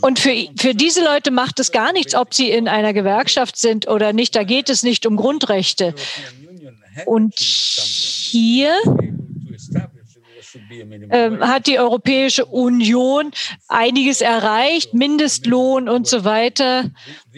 [0.00, 3.88] und für, für diese Leute macht es gar nichts, ob sie in einer Gewerkschaft sind
[3.88, 4.34] oder nicht.
[4.36, 5.94] Da geht es nicht um Grundrechte.
[7.06, 8.74] Und hier
[11.10, 13.30] ähm, hat die Europäische Union
[13.68, 16.90] einiges erreicht, Mindestlohn und so weiter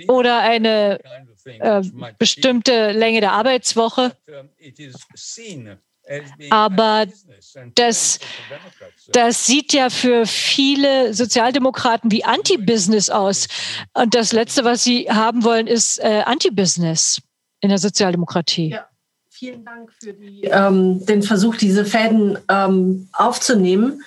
[0.08, 1.00] oder eine
[1.44, 1.82] äh,
[2.18, 4.16] bestimmte Länge der Arbeitswoche.
[6.50, 7.06] Aber
[7.74, 8.20] das,
[9.08, 13.48] das sieht ja für viele Sozialdemokraten wie Anti-Business aus.
[13.92, 17.20] Und das Letzte, was sie haben wollen, ist äh, Anti-Business
[17.60, 18.70] in der Sozialdemokratie.
[18.70, 18.88] Ja.
[19.38, 24.02] Vielen Dank für die, ähm, den Versuch, diese Fäden ähm, aufzunehmen.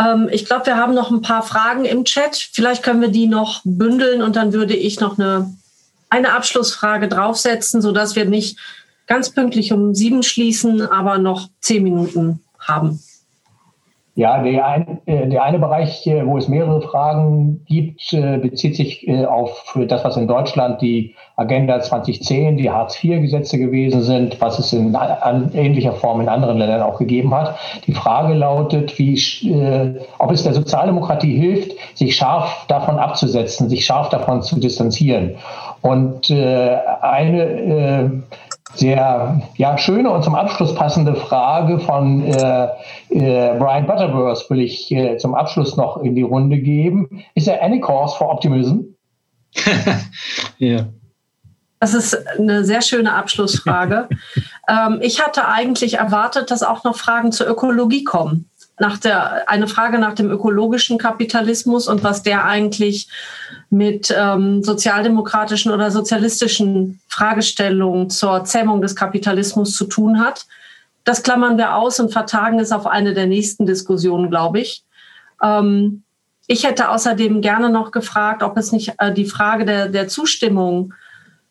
[0.00, 2.50] Ähm, ich glaube, wir haben noch ein paar Fragen im Chat.
[2.52, 5.54] Vielleicht können wir die noch bündeln und dann würde ich noch eine,
[6.10, 8.58] eine Abschlussfrage draufsetzen, sodass wir nicht
[9.06, 13.00] ganz pünktlich um sieben schließen, aber noch zehn Minuten haben.
[14.16, 18.76] Ja, der, ein, äh, der eine Bereich, äh, wo es mehrere Fragen gibt, äh, bezieht
[18.76, 24.72] sich auf das, was in Deutschland die Agenda 2010, die Hartz-IV-Gesetze gewesen sind, was es
[24.72, 24.96] in
[25.52, 27.56] ähnlicher Form in anderen Ländern auch gegeben hat.
[27.88, 29.20] Die Frage lautet, wie,
[30.18, 35.34] ob es der Sozialdemokratie hilft, sich scharf davon abzusetzen, sich scharf davon zu distanzieren.
[35.82, 38.22] Und eine
[38.74, 42.68] sehr ja, schöne und zum Abschluss passende Frage von äh,
[43.10, 47.24] äh, Brian Butterworth will ich äh, zum Abschluss noch in die Runde geben.
[47.34, 48.80] Is there any cause for optimism?
[50.58, 50.86] ja.
[51.80, 54.08] Das ist eine sehr schöne Abschlussfrage.
[54.68, 58.48] ähm, ich hatte eigentlich erwartet, dass auch noch Fragen zur Ökologie kommen
[58.78, 63.08] nach der, eine Frage nach dem ökologischen Kapitalismus und was der eigentlich
[63.70, 70.46] mit ähm, sozialdemokratischen oder sozialistischen Fragestellungen zur Zähmung des Kapitalismus zu tun hat.
[71.04, 74.82] Das klammern wir aus und vertagen es auf eine der nächsten Diskussionen, glaube ich.
[75.42, 76.02] Ähm,
[76.46, 80.94] ich hätte außerdem gerne noch gefragt, ob es nicht äh, die Frage der, der Zustimmung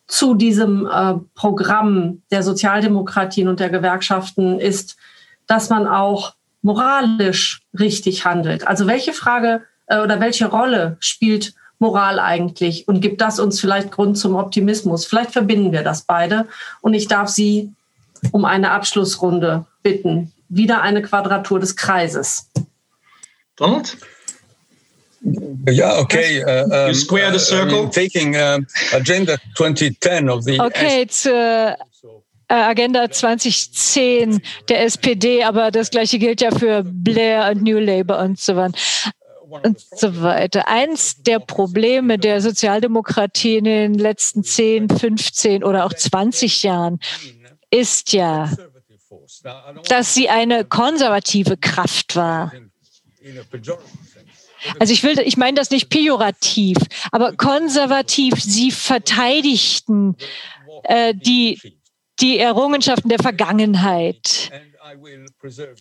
[0.06, 4.96] zu diesem äh, Programm der Sozialdemokratien und der Gewerkschaften ist,
[5.46, 6.34] dass man auch
[6.64, 8.66] moralisch richtig handelt.
[8.66, 13.90] Also welche Frage äh, oder welche Rolle spielt Moral eigentlich und gibt das uns vielleicht
[13.90, 15.04] Grund zum Optimismus?
[15.04, 16.46] Vielleicht verbinden wir das beide
[16.80, 17.70] und ich darf Sie
[18.32, 20.32] um eine Abschlussrunde bitten.
[20.48, 22.50] Wieder eine Quadratur des Kreises.
[23.56, 23.96] Donald?
[25.68, 26.42] Yeah, okay.
[26.44, 27.86] Uh, um, you square the circle.
[27.86, 28.60] Uh, taking uh,
[28.92, 30.60] Agenda 2010 of the.
[30.60, 31.76] Okay, zur äh,
[32.48, 38.38] Agenda 2010 der SPD, aber das gleiche gilt ja für Blair und New Labour und
[38.38, 38.78] so weiter.
[39.62, 40.66] Und so weiter.
[40.66, 46.98] Eins der Probleme der Sozialdemokratie in den letzten 10, 15 oder auch 20 Jahren
[47.70, 48.50] ist ja,
[49.88, 52.52] dass sie eine konservative Kraft war.
[54.78, 56.78] Also ich will, ich meine das nicht pejorativ,
[57.12, 58.34] aber konservativ.
[58.42, 60.16] Sie verteidigten
[60.84, 61.60] äh, die
[62.20, 64.50] die Errungenschaften der Vergangenheit.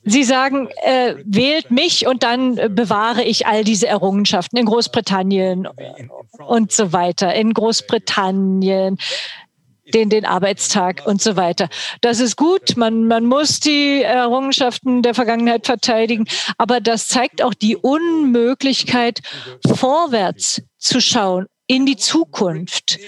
[0.03, 5.67] Sie sagen, äh, wählt mich und dann bewahre ich all diese Errungenschaften in Großbritannien
[6.47, 7.33] und so weiter.
[7.33, 8.97] In Großbritannien,
[9.93, 11.69] den, den Arbeitstag und so weiter.
[12.01, 16.25] Das ist gut, man, man muss die Errungenschaften der Vergangenheit verteidigen,
[16.57, 19.19] aber das zeigt auch die Unmöglichkeit,
[19.65, 22.99] vorwärts zu schauen in die Zukunft.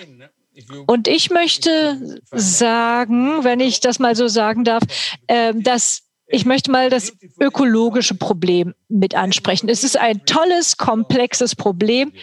[0.88, 4.84] Und ich möchte sagen, wenn ich das mal so sagen darf,
[5.28, 9.70] äh, dass ich möchte mal das ökologische Problem mit ansprechen.
[9.70, 12.14] Es ist ein tolles, komplexes Problem.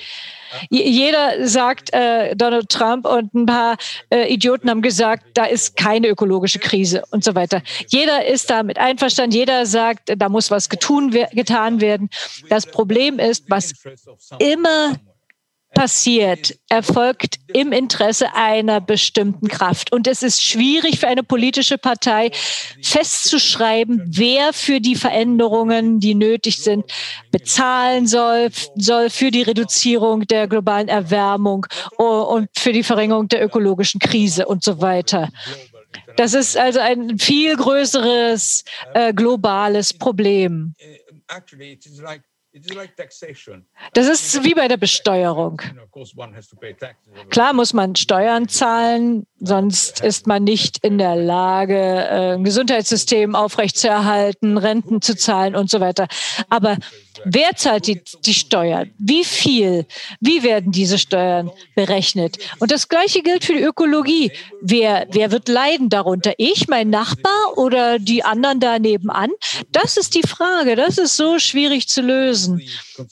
[0.70, 3.76] Jeder sagt, äh, Donald Trump und ein paar
[4.10, 7.62] äh, Idioten haben gesagt, da ist keine ökologische Krise und so weiter.
[7.88, 9.34] Jeder ist damit einverstanden.
[9.34, 12.10] Jeder sagt, da muss was getun, getan werden.
[12.50, 13.72] Das Problem ist, was
[14.38, 14.96] immer
[15.74, 19.92] passiert, erfolgt im Interesse einer bestimmten Kraft.
[19.92, 22.30] Und es ist schwierig für eine politische Partei
[22.82, 26.84] festzuschreiben, wer für die Veränderungen, die nötig sind,
[27.30, 31.66] bezahlen soll, soll für die Reduzierung der globalen Erwärmung
[31.96, 35.28] und für die Verringerung der ökologischen Krise und so weiter.
[36.16, 38.64] Das ist also ein viel größeres
[38.94, 40.74] äh, globales Problem.
[43.94, 45.62] Das ist wie bei der Besteuerung.
[47.30, 53.34] Klar muss man Steuern zahlen, sonst ist man nicht in der Lage, äh, ein Gesundheitssystem
[53.34, 56.08] aufrechtzuerhalten, Renten zu zahlen und so weiter.
[56.50, 56.76] Aber
[57.24, 58.90] Wer zahlt die, die Steuern?
[58.98, 59.86] Wie viel?
[60.20, 62.38] Wie werden diese Steuern berechnet?
[62.58, 64.32] Und das Gleiche gilt für die Ökologie.
[64.60, 66.32] Wer, wer wird leiden darunter?
[66.38, 69.30] Ich, mein Nachbar oder die anderen da nebenan?
[69.70, 70.76] Das ist die Frage.
[70.76, 72.62] Das ist so schwierig zu lösen.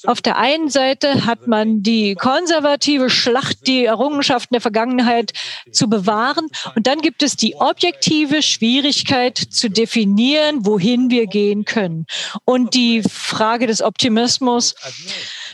[0.04, 5.32] Auf der einen Seite hat man die konservative Schlacht, die Errungenschaften der Vergangenheit
[5.72, 6.48] zu bewahren.
[6.74, 12.06] Und dann gibt es die objektive Schwierigkeit zu definieren, wohin wir gehen können.
[12.44, 14.74] Und die Frage des Optimismus.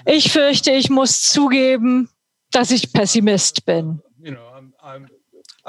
[0.05, 2.09] Ich fürchte, ich muss zugeben,
[2.51, 4.03] dass ich Pessimist bin.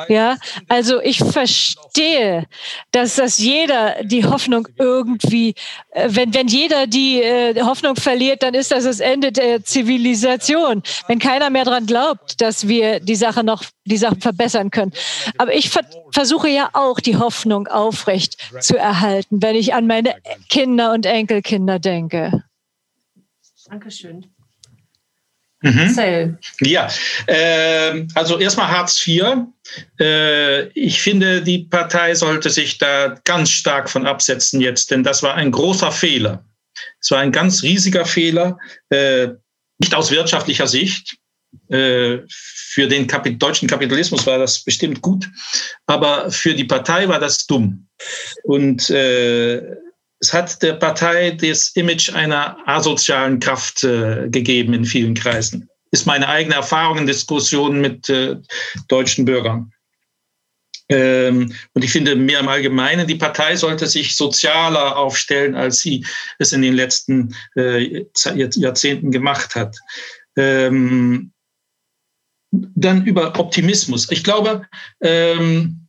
[0.10, 0.38] Ja,
[0.68, 2.46] also ich verstehe,
[2.92, 5.56] dass das jeder die Hoffnung irgendwie,
[5.90, 10.84] äh, wenn, wenn jeder die äh, Hoffnung verliert, dann ist das das Ende der Zivilisation.
[11.08, 14.94] Wenn keiner mehr daran glaubt, dass wir die Sache noch, die Sachen verbessern können.
[15.40, 20.16] Aber ich ver versuche ja auch die Hoffnung aufrecht zu erhalten, wenn ich an meine
[20.50, 22.44] Kinder und Enkelkinder denke.
[23.70, 24.26] Dankeschön.
[25.62, 26.38] Mhm.
[26.62, 26.88] Ja,
[27.26, 29.48] äh, also erstmal Hartz IV.
[30.00, 35.24] Äh, ich finde, die Partei sollte sich da ganz stark von absetzen jetzt, denn das
[35.24, 36.46] war ein großer Fehler.
[37.02, 38.60] Es war ein ganz riesiger Fehler,
[38.90, 39.30] äh,
[39.80, 41.18] nicht aus wirtschaftlicher Sicht.
[41.70, 45.28] Äh, für den Kapit deutschen Kapitalismus war das bestimmt gut,
[45.88, 47.88] aber für die Partei war das dumm.
[48.44, 49.76] Und äh,
[50.20, 55.70] es hat der Partei das Image einer asozialen Kraft äh, gegeben in vielen Kreisen.
[55.92, 58.36] Ist meine eigene Erfahrung in Diskussionen mit äh,
[58.88, 59.72] deutschen Bürgern.
[60.90, 66.06] Ähm, und ich finde mehr im Allgemeinen, die Partei sollte sich sozialer aufstellen, als sie
[66.40, 69.78] es in den letzten äh, Jahrzehnten gemacht hat.
[70.38, 71.32] Ähm,
[72.52, 74.10] dann über Optimismus.
[74.12, 74.66] Ich glaube,
[75.02, 75.87] ähm,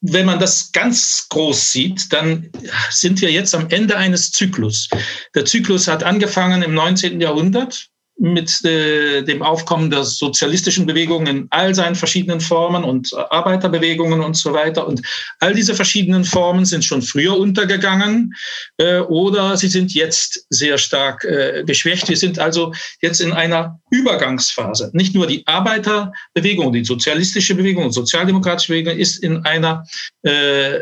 [0.00, 2.50] wenn man das ganz groß sieht, dann
[2.90, 4.88] sind wir jetzt am Ende eines Zyklus.
[5.34, 7.20] Der Zyklus hat angefangen im 19.
[7.20, 7.89] Jahrhundert
[8.20, 14.36] mit äh, dem Aufkommen der sozialistischen Bewegungen in all seinen verschiedenen Formen und Arbeiterbewegungen und
[14.36, 14.86] so weiter.
[14.86, 15.00] Und
[15.38, 18.34] all diese verschiedenen Formen sind schon früher untergegangen
[18.76, 22.10] äh, oder sie sind jetzt sehr stark äh, geschwächt.
[22.10, 24.90] Wir sind also jetzt in einer Übergangsphase.
[24.92, 29.84] Nicht nur die Arbeiterbewegung, die sozialistische Bewegung und sozialdemokratische Bewegung ist in einer
[30.22, 30.76] äh,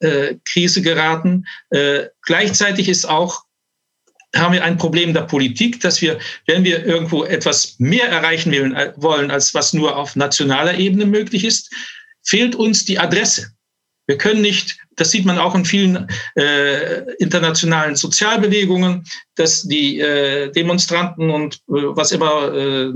[0.00, 1.44] äh, Krise geraten.
[1.70, 3.42] Äh, gleichzeitig ist auch
[4.36, 8.52] haben wir ein Problem der Politik, dass wir, wenn wir irgendwo etwas mehr erreichen
[8.96, 11.72] wollen, als was nur auf nationaler Ebene möglich ist,
[12.22, 13.50] fehlt uns die Adresse.
[14.08, 19.04] Wir können nicht, das sieht man auch in vielen äh, internationalen Sozialbewegungen,
[19.34, 22.90] dass die äh, Demonstranten und äh, was immer, äh, äh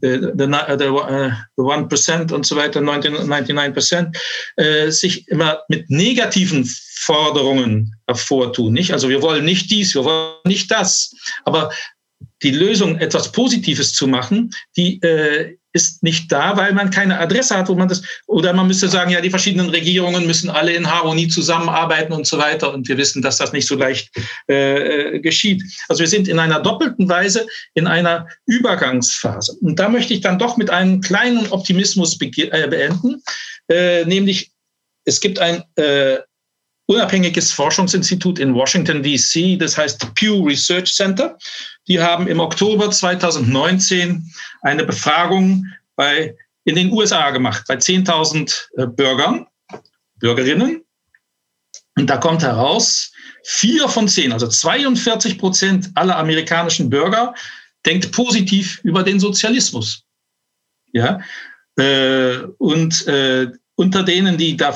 [0.00, 4.16] the, the, the One Percent und so weiter, 99 Prozent,
[4.56, 6.68] äh, sich immer mit negativen
[7.02, 8.72] Forderungen hervortun.
[8.72, 8.92] Nicht?
[8.92, 11.14] Also wir wollen nicht dies, wir wollen nicht das.
[11.44, 11.70] Aber
[12.42, 17.56] die Lösung, etwas Positives zu machen, die äh, ist nicht da, weil man keine Adresse
[17.56, 20.90] hat, wo man das, oder man müsste sagen, ja, die verschiedenen Regierungen müssen alle in
[20.90, 22.72] Harmonie zusammenarbeiten und so weiter.
[22.72, 24.10] Und wir wissen, dass das nicht so leicht
[24.48, 25.62] äh, äh geschieht.
[25.88, 29.56] Also wir sind in einer doppelten Weise in einer Übergangsphase.
[29.60, 33.22] Und da möchte ich dann doch mit einem kleinen Optimismus äh, beenden,
[33.68, 34.50] äh, nämlich
[35.04, 36.18] es gibt ein äh,
[36.88, 41.36] unabhängiges Forschungsinstitut in Washington, DC, das heißt Pew Research Center.
[41.86, 44.24] Die haben im Oktober 2019
[44.62, 45.66] eine Befragung
[45.96, 46.34] bei,
[46.64, 49.46] in den USA gemacht, bei 10.000 äh, Bürgern,
[50.18, 50.82] Bürgerinnen.
[51.96, 53.12] Und da kommt heraus,
[53.44, 57.34] vier von zehn, also 42 Prozent aller amerikanischen Bürger
[57.84, 60.04] denkt positiv über den Sozialismus.
[60.92, 61.20] Ja,
[61.76, 64.74] äh, und äh, unter denen, die da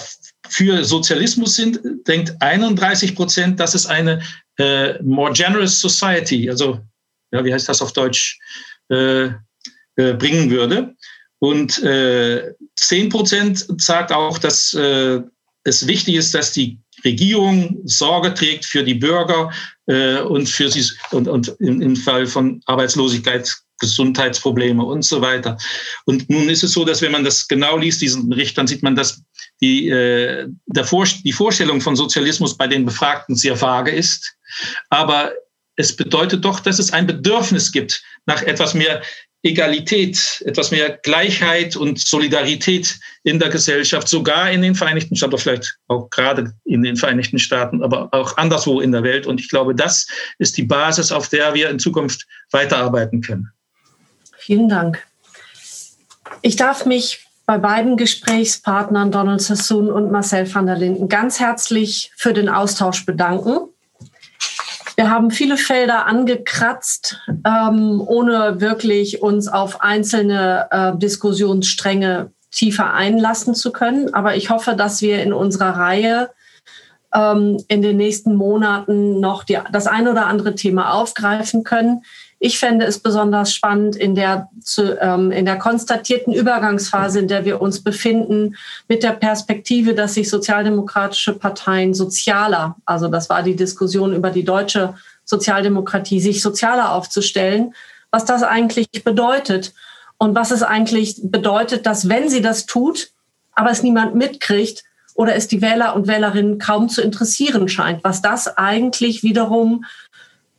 [0.53, 4.23] für Sozialismus sind, denkt 31 Prozent, dass es eine
[4.59, 6.79] äh, more generous society, also
[7.33, 8.39] ja, wie heißt das auf Deutsch,
[8.91, 9.31] äh,
[9.97, 10.95] äh, bringen würde.
[11.39, 15.21] Und äh, 10 Prozent sagt auch, dass äh,
[15.65, 19.51] es wichtig ist, dass die Regierung Sorge trägt für die Bürger
[19.87, 23.53] äh, und für sie und, und im, im Fall von Arbeitslosigkeit
[23.83, 25.59] Gesundheitsprobleme und so weiter.
[26.07, 28.83] Und nun ist es so, dass wenn man das genau liest, diesen Bericht, dann sieht
[28.83, 29.23] man, dass
[29.61, 34.35] die, äh, der Vor die Vorstellung von Sozialismus bei den Befragten sehr vage ist.
[34.89, 35.33] Aber
[35.77, 39.03] es bedeutet doch, dass es ein Bedürfnis gibt nach etwas mehr
[39.45, 45.79] Egalität, etwas mehr Gleichheit und Solidarität in der Gesellschaft, sogar in den Vereinigten Staaten, vielleicht
[45.89, 49.27] auch gerade in den Vereinigten Staaten, aber auch anderswo in der Welt.
[49.27, 50.07] Und ich glaube, das
[50.39, 53.51] ist die Basis, auf der wir in Zukunft weiterarbeiten können.
[54.45, 55.07] Vielen Dank.
[56.41, 62.11] Ich darf mich bei beiden Gesprächspartnern Donald Sassoon und Marcel van der Linden ganz herzlich
[62.17, 63.69] für den Austausch bedanken.
[64.97, 73.55] Wir haben viele Felder angekratzt, ähm, ohne wirklich uns auf einzelne äh, Diskussionsstränge tiefer einlassen
[73.55, 74.13] zu können.
[74.13, 76.31] Aber ich hoffe, dass wir in unserer Reihe
[77.15, 82.03] ähm, in den nächsten Monaten noch die, das ein oder andere Thema aufgreifen können.
[82.45, 87.45] Ich fände es besonders spannend in der, zu, ähm, in der konstatierten Übergangsphase, in der
[87.45, 88.57] wir uns befinden,
[88.89, 94.43] mit der Perspektive, dass sich sozialdemokratische Parteien sozialer, also das war die Diskussion über die
[94.43, 97.75] deutsche Sozialdemokratie, sich sozialer aufzustellen,
[98.11, 99.73] was das eigentlich bedeutet.
[100.19, 103.11] Und was es eigentlich bedeutet, dass wenn sie das tut,
[103.55, 104.83] aber es niemand mitkriegt
[105.15, 109.85] oder es die Wähler und Wählerinnen kaum zu interessieren scheint, was das eigentlich wiederum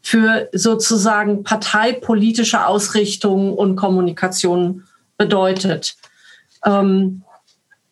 [0.03, 4.83] für sozusagen parteipolitische Ausrichtungen und Kommunikation
[5.17, 5.95] bedeutet.
[6.65, 7.23] Ähm,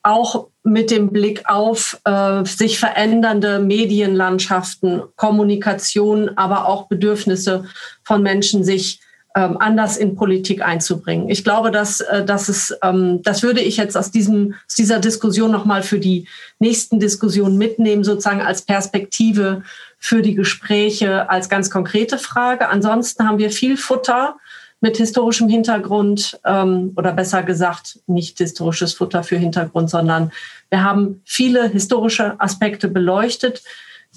[0.04, 7.66] auch mit dem Blick auf äh, sich verändernde Medienlandschaften, Kommunikation, aber auch Bedürfnisse
[8.04, 9.00] von Menschen, sich
[9.36, 11.30] ähm, anders in Politik einzubringen.
[11.30, 15.00] Ich glaube, dass, äh, dass es, ähm, das würde ich jetzt aus, diesem, aus dieser
[15.00, 16.28] Diskussion nochmal für die
[16.60, 19.64] nächsten Diskussionen mitnehmen, sozusagen als Perspektive
[20.04, 22.68] für die Gespräche als ganz konkrete Frage.
[22.70, 24.38] Ansonsten haben wir viel Futter
[24.82, 30.32] mit historischem Hintergrund ähm, oder besser gesagt nicht historisches Futter für Hintergrund, sondern
[30.72, 33.64] wir haben viele historische Aspekte beleuchtet,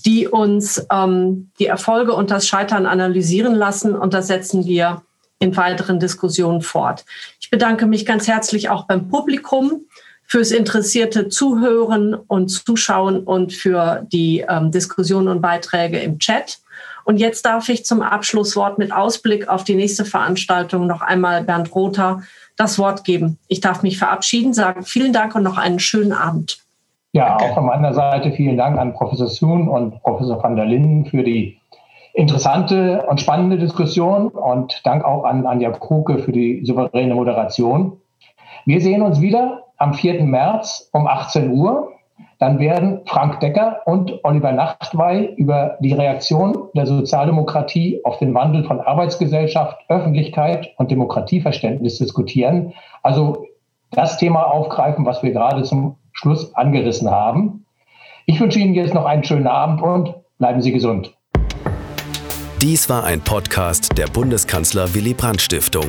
[0.07, 5.03] die uns ähm, die Erfolge und das Scheitern analysieren lassen und das setzen wir
[5.39, 7.05] in weiteren Diskussionen fort.
[7.41, 9.83] Ich bedanke mich ganz herzlich auch beim Publikum
[10.27, 16.59] fürs interessierte Zuhören und Zuschauen und für die ähm, Diskussionen und Beiträge im Chat.
[17.05, 21.75] Und jetzt darf ich zum Abschlusswort mit Ausblick auf die nächste Veranstaltung noch einmal Bernd
[21.75, 22.23] Rother
[22.57, 23.39] das Wort geben.
[23.49, 26.59] Ich darf mich verabschieden, sagen vielen Dank und noch einen schönen Abend.
[27.13, 31.07] Ja, auch von meiner Seite vielen Dank an Professor Soon und Professor van der Linden
[31.07, 31.59] für die
[32.13, 37.99] interessante und spannende Diskussion und Dank auch an Anja Kruke für die souveräne Moderation.
[38.67, 40.23] Wir sehen uns wieder am 4.
[40.25, 41.91] März um 18 Uhr.
[42.39, 48.65] Dann werden Frank Decker und Oliver Nachtwey über die Reaktion der Sozialdemokratie auf den Wandel
[48.65, 52.73] von Arbeitsgesellschaft, Öffentlichkeit und Demokratieverständnis diskutieren.
[53.03, 53.47] Also
[53.91, 57.67] das Thema aufgreifen, was wir gerade zum Schluss angerissen haben.
[58.27, 61.15] Ich wünsche Ihnen jetzt noch einen schönen Abend und bleiben Sie gesund.
[62.63, 65.89] Dies war ein Podcast der Bundeskanzler Willy Brandt Stiftung.